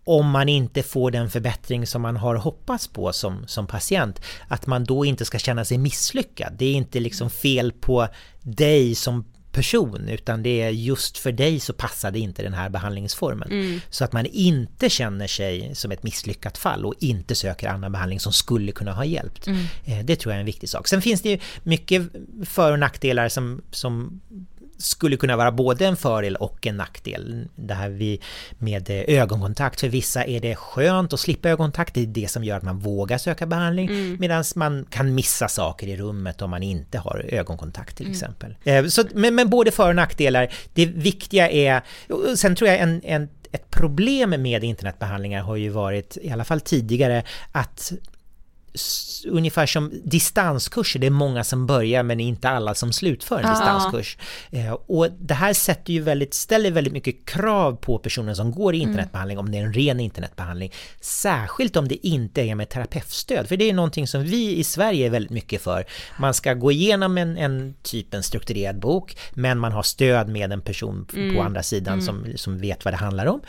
[0.06, 4.68] om man inte får den förbättring som man har hoppats på som, som patient, att
[4.68, 6.54] man då inte ska känna sig misslyckad.
[6.58, 8.08] Det är inte liksom fel på
[8.42, 9.26] dig som
[9.56, 13.52] person utan det är just för dig så passade inte den här behandlingsformen.
[13.52, 13.82] Mm.
[13.90, 18.20] Så att man inte känner sig som ett misslyckat fall och inte söker annan behandling
[18.20, 19.48] som skulle kunna ha hjälpt.
[19.48, 19.66] Mm.
[19.86, 20.88] Eh, det tror jag är en viktig sak.
[20.88, 22.02] Sen finns det ju mycket
[22.46, 24.22] för och nackdelar som, som
[24.78, 27.48] skulle kunna vara både en fördel och en nackdel.
[27.56, 28.22] Det här vi
[28.58, 32.58] med ögonkontakt, för vissa är det skönt att slippa ögonkontakt, det är det som gör
[32.58, 34.18] att man vågar söka behandling, mm.
[34.20, 38.14] medan man kan missa saker i rummet om man inte har ögonkontakt till mm.
[38.14, 38.56] exempel.
[38.64, 41.82] Eh, så, men, men både för och nackdelar, det viktiga är,
[42.36, 46.62] sen tror jag en, en ett problem med internetbehandlingar har ju varit, i alla fall
[46.62, 47.94] tidigare, att
[49.28, 53.50] ungefär som distanskurser, det är många som börjar men inte alla som slutför en Ja.
[53.50, 54.18] distanskurs.
[54.52, 58.76] Eh, och det här sätter ju väldigt, ställer väldigt mycket krav på personen som går
[58.76, 60.72] i internetbehandling, om det är en ren internetbehandling.
[61.02, 65.06] Särskilt om det inte är med terapeutstöd, för det är någonting som vi i Sverige
[65.06, 65.86] är väldigt mycket för.
[66.20, 70.52] Man ska gå igenom en, en typ en strukturerad bok, men man har stöd med
[70.52, 71.06] en person
[71.36, 73.42] på andra sidan som, som vet vad det handlar om.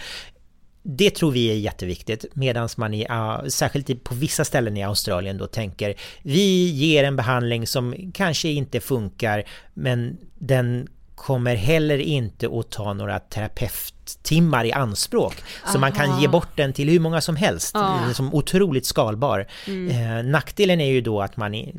[0.88, 5.38] Det tror vi är jätteviktigt, medan man i, uh, särskilt på vissa ställen i Australien
[5.38, 12.58] då tänker vi ger en behandling som kanske inte funkar, men den kommer heller inte
[12.58, 13.18] att ta några
[14.06, 15.42] terapeuttimmar i anspråk.
[15.72, 18.14] Så man kan ge bort den till hur många som helst, Ja.
[18.14, 19.46] som otroligt skalbar.
[19.66, 21.74] Eh, nackdelen är ju då att man, i,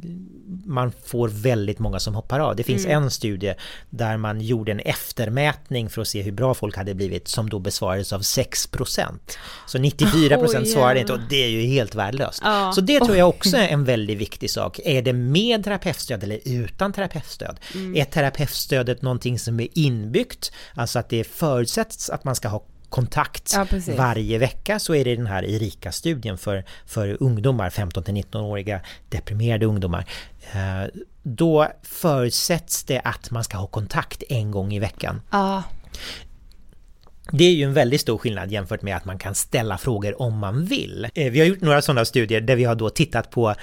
[0.66, 2.56] man får väldigt många som hoppar av.
[2.56, 3.54] Det finns en studie
[3.90, 7.60] där man gjorde en eftermätning för att se hur bra folk hade blivit som då
[7.60, 9.20] besvarades av 6%.
[9.68, 12.42] Så 94% Oj, svarade inte och det är ju helt värdelöst.
[12.44, 12.72] Ja.
[12.76, 14.80] Så det tror jag också är en väldigt viktig sak.
[14.86, 17.60] Är det med terapeutstöd eller utan terapeutstöd?
[17.96, 23.54] Är terapeutstödet någonting som är inbyggt, alltså att det förutsätts att man ska ha kontakt
[23.56, 23.66] Ja,
[23.98, 30.06] varje vecka så är det den här Erika-studien för, för ungdomar, 15-19-åriga deprimerade ungdomar.
[30.54, 30.90] Eh,
[31.24, 35.22] Då förutsätts det att man ska ha kontakt en gång i veckan.
[35.32, 35.64] Ja.
[37.32, 40.38] Det är ju en väldigt stor skillnad jämfört med att man kan ställa frågor om
[40.38, 41.08] man vill.
[41.14, 43.56] Eh, Vi har gjort några sådana studier där vi har då tittat på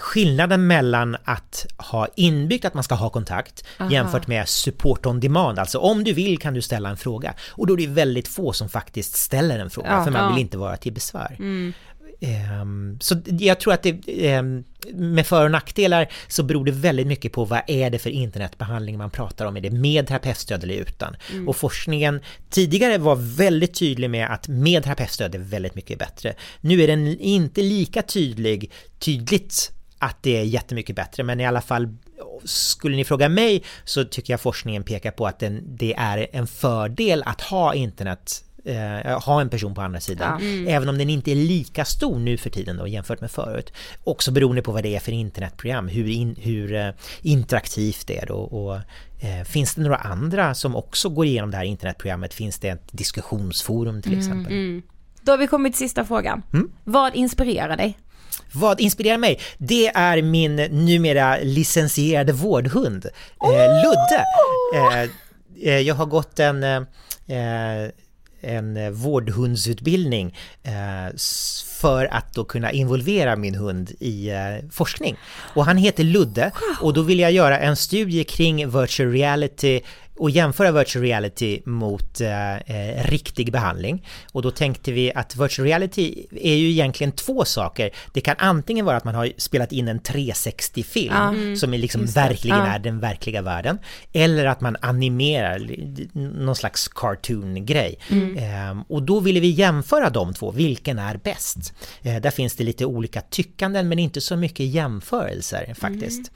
[0.00, 5.58] skillnaden mellan att ha inbyggt att man ska ha kontakt jämfört med support on demand,
[5.58, 7.34] alltså om du vill kan du ställa en fråga.
[7.50, 10.28] Och då är det väldigt få som faktiskt ställer en fråga, Ja, för man ja.
[10.30, 11.36] vill inte vara till besvär.
[11.38, 11.72] Ehm,
[13.00, 17.32] Så jag tror att det, ehm, med för och nackdelar så beror det väldigt mycket
[17.32, 21.16] på vad är det för internetbehandling man pratar om, är det med terapeutstöd eller utan?
[21.46, 22.20] Och forskningen
[22.50, 26.34] tidigare var väldigt tydlig med att med terapeutstöd är väldigt mycket bättre.
[26.60, 31.60] Nu är den inte lika tydlig, tydligt att det är jättemycket bättre, men i alla
[31.60, 31.88] fall
[32.44, 36.46] skulle ni fråga mig så tycker jag forskningen pekar på att den, det är en
[36.46, 40.42] fördel att ha internet eh, ha en person på andra sidan.
[40.68, 43.72] Även om den inte är lika stor nu för tiden då, jämfört med förut.
[44.04, 46.88] Också beroende på vad det är för internetprogram, hur, in, hur eh,
[47.22, 48.74] interaktivt det är och, och
[49.20, 52.34] eh, finns det några andra som också går igenom det här internetprogrammet?
[52.34, 54.82] Finns det ett diskussionsforum till exempel?
[55.22, 56.42] Då har vi kommit till sista frågan.
[56.84, 57.98] Vad inspirerar dig?
[58.52, 59.40] Vad inspirerar mig?
[59.58, 63.06] Det är min numera licensierade vårdhund,
[63.44, 64.24] eh, Ludde.
[65.80, 66.82] Jag har gått en, eh,
[68.42, 71.16] en eh, vårdhundsutbildning eh,
[71.66, 75.16] för att då kunna involvera min hund i eh, forskning.
[75.54, 79.80] Och han heter Ludde och då vill jag göra en studie kring virtual reality
[80.16, 84.06] och jämföra virtual reality mot eh, eh, riktig behandling.
[84.32, 87.90] Och då tänkte vi att virtual reality är ju egentligen två saker.
[88.12, 91.12] Det kan antingen vara att man har spelat in en 360-film
[91.56, 93.78] som är liksom verkligen är den verkliga världen.
[94.12, 95.70] Eller att man animerar
[96.44, 97.98] någon slags cartoon-grej.
[98.38, 101.72] Ehm, och då ville vi jämföra de två, vilken är bäst?
[102.02, 106.30] Eh, där finns det lite olika tyckanden men inte så mycket jämförelser faktiskt.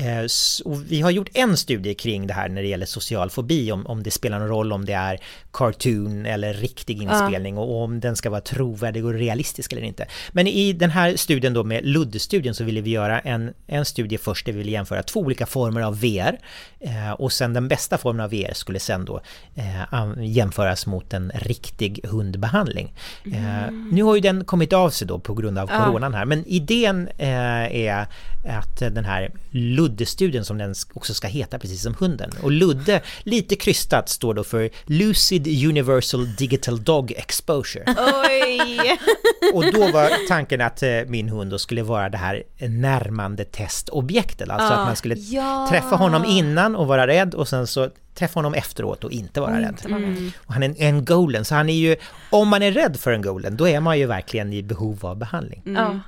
[0.00, 3.11] Eh, s- och vi har gjort en studie kring det här när det gäller social
[3.30, 5.18] fobi, om, om det spelar någon roll om det är
[5.52, 10.06] cartoon eller riktig inspelning och, och om den ska vara trovärdig och realistisk eller inte.
[10.32, 14.18] Men i den här studien då med Ludde-studien så ville vi göra en, en studie
[14.18, 16.38] först där vi ville jämföra två olika former av VR
[17.18, 19.20] och sen den bästa formen av VR skulle sen då
[19.54, 22.92] eh, jämföras mot en riktig hundbehandling.
[23.24, 26.44] Eh, nu har ju den kommit av sig då på grund av coronan här, men
[26.46, 28.06] idén eh, är
[28.48, 32.30] att den här Ludde-studien som den också ska heta precis som hunden.
[32.42, 37.84] Och Ludde, lite krystat, står då för Lucid Universal Digital Dog Exposure.
[38.28, 38.98] Oj!
[39.54, 44.50] Och då var tanken att eh, min hund då skulle vara det här närmande testobjektet.
[44.50, 45.66] Alltså att man skulle Ja.
[45.70, 49.60] träffa honom innan och vara rädd och sen så träffa honom efteråt och inte vara
[49.60, 49.80] rädd.
[50.36, 51.96] Och han är en, en golden, så han är ju,
[52.30, 55.16] om man är rädd för en golden, då är man ju verkligen i behov av
[55.16, 55.62] behandling.
[55.64, 55.98] Ja.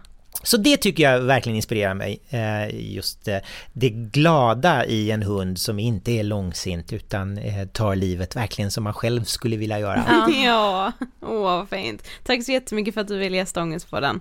[0.43, 2.21] Så det tycker jag verkligen inspirerar mig.
[2.29, 3.39] Eh, Just eh,
[3.73, 8.85] det glada i en hund som inte är långsint utan eh, tar livet verkligen som
[8.85, 10.05] man själv skulle vilja göra.
[10.45, 12.03] Ja, åh vad fint.
[12.25, 14.21] Tack så jättemycket för att du ville gästa Ångestpodden.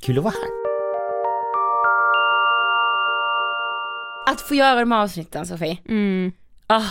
[0.00, 0.61] Kul att vara här.
[4.26, 5.78] Att få göra de här avsnitten Sofie.
[5.88, 6.32] Mm.
[6.66, 6.82] Ah,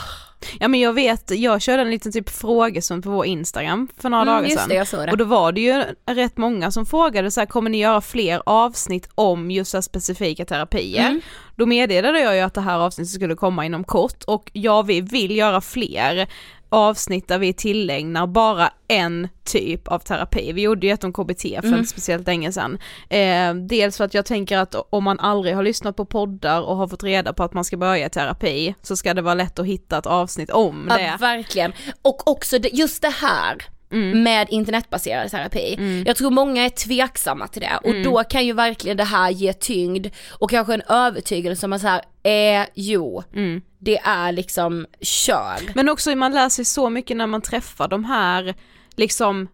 [0.60, 4.22] Ja men jag vet, jag körde en liten typ frågestund på vår Instagram för några
[4.24, 5.06] Mm, dagar sedan.
[5.06, 5.12] det.
[5.12, 8.42] Och då var det ju rätt många som frågade så här, kommer ni göra fler
[8.46, 11.08] avsnitt om just så specifika terapier?
[11.08, 11.22] Mm.
[11.56, 15.02] Då meddelade jag ju att det här avsnittet skulle komma inom kort och ja, vi
[15.02, 16.28] vill göra fler.
[16.72, 20.52] Avsnitt där vi tillägnar bara en typ av terapi.
[20.54, 21.80] Vi gjorde ju ett om KBT för Mm.
[21.80, 22.78] inte speciellt länge sedan.
[23.10, 26.78] Eh, dels för att jag tänker att om man aldrig har lyssnat på poddar och
[26.78, 29.66] har fått reda på att man ska börja terapi så ska det vara lätt att
[29.66, 31.18] hitta ett avsnitt om Ja, det.
[31.20, 31.74] verkligen.
[32.02, 33.64] Och också just det här
[33.94, 34.24] Mm.
[34.24, 36.04] med internetbaserad terapi.
[36.08, 38.04] Jag tror många är tveksamma till det och Mm.
[38.04, 41.88] då kan ju verkligen det här ge tyngd och kanske en övertygelse om att så
[41.88, 43.62] här, eh, jo, Mm.
[43.80, 45.76] det är liksom kör.
[45.76, 48.56] Men också man lär sig så mycket när man träffar de här
[48.96, 49.48] liksom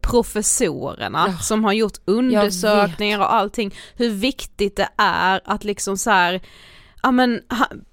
[0.00, 1.38] professorerna Ja.
[1.38, 6.40] som har gjort undersökningar och allting, hur viktigt det är att liksom så här,
[7.02, 7.40] ja men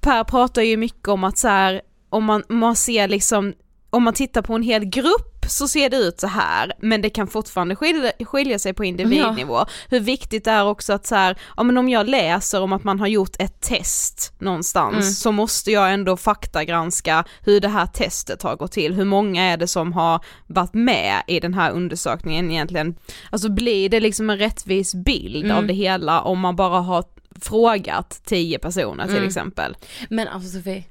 [0.01, 3.53] Per pratar ju mycket om att så här, om man, man ser liksom,
[3.89, 7.09] om man tittar på en hel grupp så ser det ut så här, men det
[7.09, 9.65] kan fortfarande skilja, skilja sig på individnivå.
[9.89, 12.83] Hur viktigt det är också att så här, ja men om jag läser om att
[12.83, 15.03] man har gjort ett test någonstans Mm.
[15.03, 19.57] så måste jag ändå faktagranska hur det här testet har gått till, hur många är
[19.57, 22.95] det som har varit med i den här undersökningen egentligen.
[23.29, 25.57] Alltså blir det liksom en rättvis bild Mm.
[25.57, 27.03] av det hela om man bara har
[27.41, 29.27] frågat tio personer till Mm.
[29.27, 29.77] exempel.
[30.09, 30.83] Men alltså Sofie,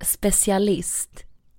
[0.00, 1.10] specialist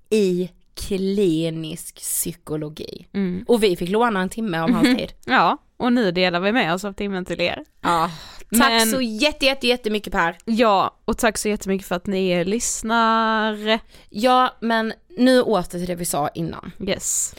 [0.09, 3.07] i klinisk psykologi.
[3.13, 3.45] Mm.
[3.47, 5.13] Och vi fick låna en timme av hans tid.
[5.25, 7.63] Ja, och nu delar vi med oss av timmen till er.
[7.81, 8.11] Ja.
[8.59, 10.37] Tack Men- så jätte, jätte, jättemycket Per.
[10.45, 13.79] Ja, och tack så jättemycket för att ni lyssnar.
[14.09, 16.71] Ja, men nu åter till det vi sa innan.
[16.79, 17.35] Yes.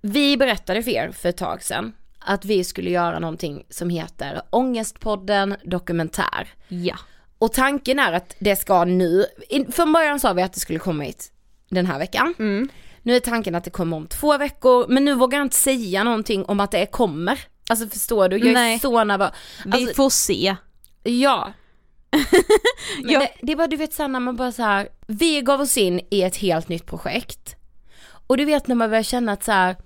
[0.00, 4.42] Vi berättade för er för ett tag sedan att vi skulle göra någonting som heter
[4.50, 6.48] Ångestpodden Dokumentär.
[6.68, 6.96] Ja.
[7.38, 9.24] Och tanken är att det ska nu,
[9.72, 11.32] från början sa vi att det skulle komma hit
[11.68, 12.34] den här veckan.
[12.38, 12.68] Mm.
[13.02, 16.04] Nu är tanken att det kommer om två veckor, men nu vågar jag inte säga
[16.04, 17.40] någonting om att det kommer.
[17.68, 18.38] Alltså förstår du?
[18.38, 18.78] Jag är Nej.
[18.78, 19.32] så nervös.
[19.64, 20.56] Vi Alltså, får se.
[21.02, 21.52] Ja.
[23.04, 23.20] Ja.
[23.20, 26.00] det, det var du vet såhär när man bara så här, vi gav oss in
[26.10, 27.54] i ett helt nytt projekt.
[28.26, 29.76] Och du vet när man börjar känna att så här,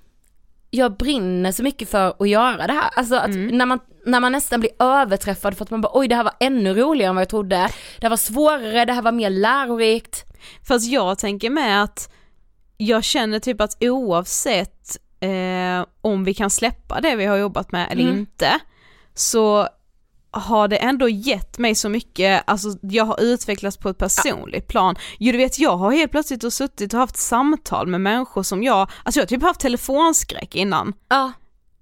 [0.70, 2.91] jag brinner så mycket för att göra det här.
[2.97, 6.14] Alltså att när, man, när man nästan blir överträffad för att man bara oj det
[6.14, 7.57] här var ännu roligare än vad jag trodde.
[7.99, 10.24] Det här var svårare, det här var mer lärorikt.
[10.68, 12.12] Fast jag tänker med att
[12.76, 17.88] jag känner typ att oavsett eh, om vi kan släppa det vi har jobbat med
[17.93, 18.18] eller Mm.
[18.18, 18.59] inte
[19.14, 19.68] så
[20.30, 24.97] har det ändå gett mig så mycket, alltså jag har utvecklats på ett personligt plan.
[25.18, 28.62] Jo du vet jag har helt plötsligt och suttit och haft samtal med människor som
[28.62, 30.93] jag, alltså jag har typ haft telefonskräck innan.
[31.09, 31.32] Ja,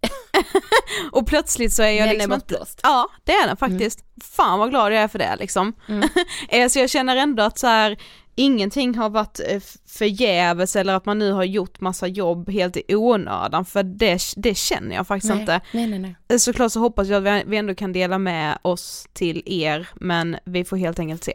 [1.12, 2.80] Och plötsligt så är jag den är liksom inte, bortblåst.
[2.82, 4.04] Ja, det är den faktiskt.
[4.22, 5.72] Fan vad glad jag är för det liksom.
[6.48, 7.96] Eh, så jag känner ändå att så här,
[8.40, 12.94] ingenting har varit eh, förgäves eller att man nu har gjort massa jobb helt i
[12.94, 15.60] onödan för det, det känner jag faktiskt Nej, inte.
[15.72, 16.16] nej nej nej.
[16.28, 20.36] Eh, Såklart så hoppas jag att vi- ändå kan dela med oss till er men
[20.44, 21.32] vi får helt enkelt se.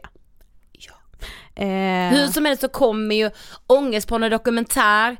[0.72, 0.94] Ja.
[1.62, 3.30] Eh, Hur som helst så kommer ju
[3.66, 5.16] Ångestpodden Dokumentär,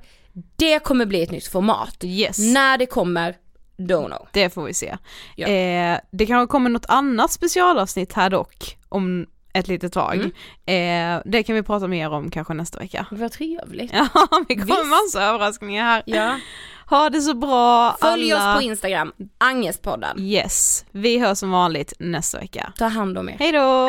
[0.57, 1.97] det kommer bli ett nytt format.
[2.05, 2.39] yes.
[2.39, 3.34] När det kommer,
[3.78, 4.28] don't know.
[4.32, 4.97] Det får vi se.
[5.37, 5.49] Ja.
[5.49, 9.26] Eh, det kanske kommer något annat specialavsnitt här dock om
[9.59, 10.30] ett litet tag.
[10.66, 11.16] Mm.
[11.16, 13.07] Eh, det kan vi prata mer om kanske nästa vecka.
[13.11, 13.92] Vad trevligt.
[13.94, 14.09] Ja,
[14.48, 14.86] vi kommer Visst.
[14.86, 16.02] massa överraskningar här.
[16.07, 16.38] Ja.
[16.90, 18.50] Ha det så bra Följ alla.
[18.52, 20.20] oss på Instagram, Angestpodden.
[20.20, 22.72] Yes, vi hörs som vanligt nästa vecka.
[22.78, 23.36] Ta hand om er.
[23.38, 23.88] Hej då!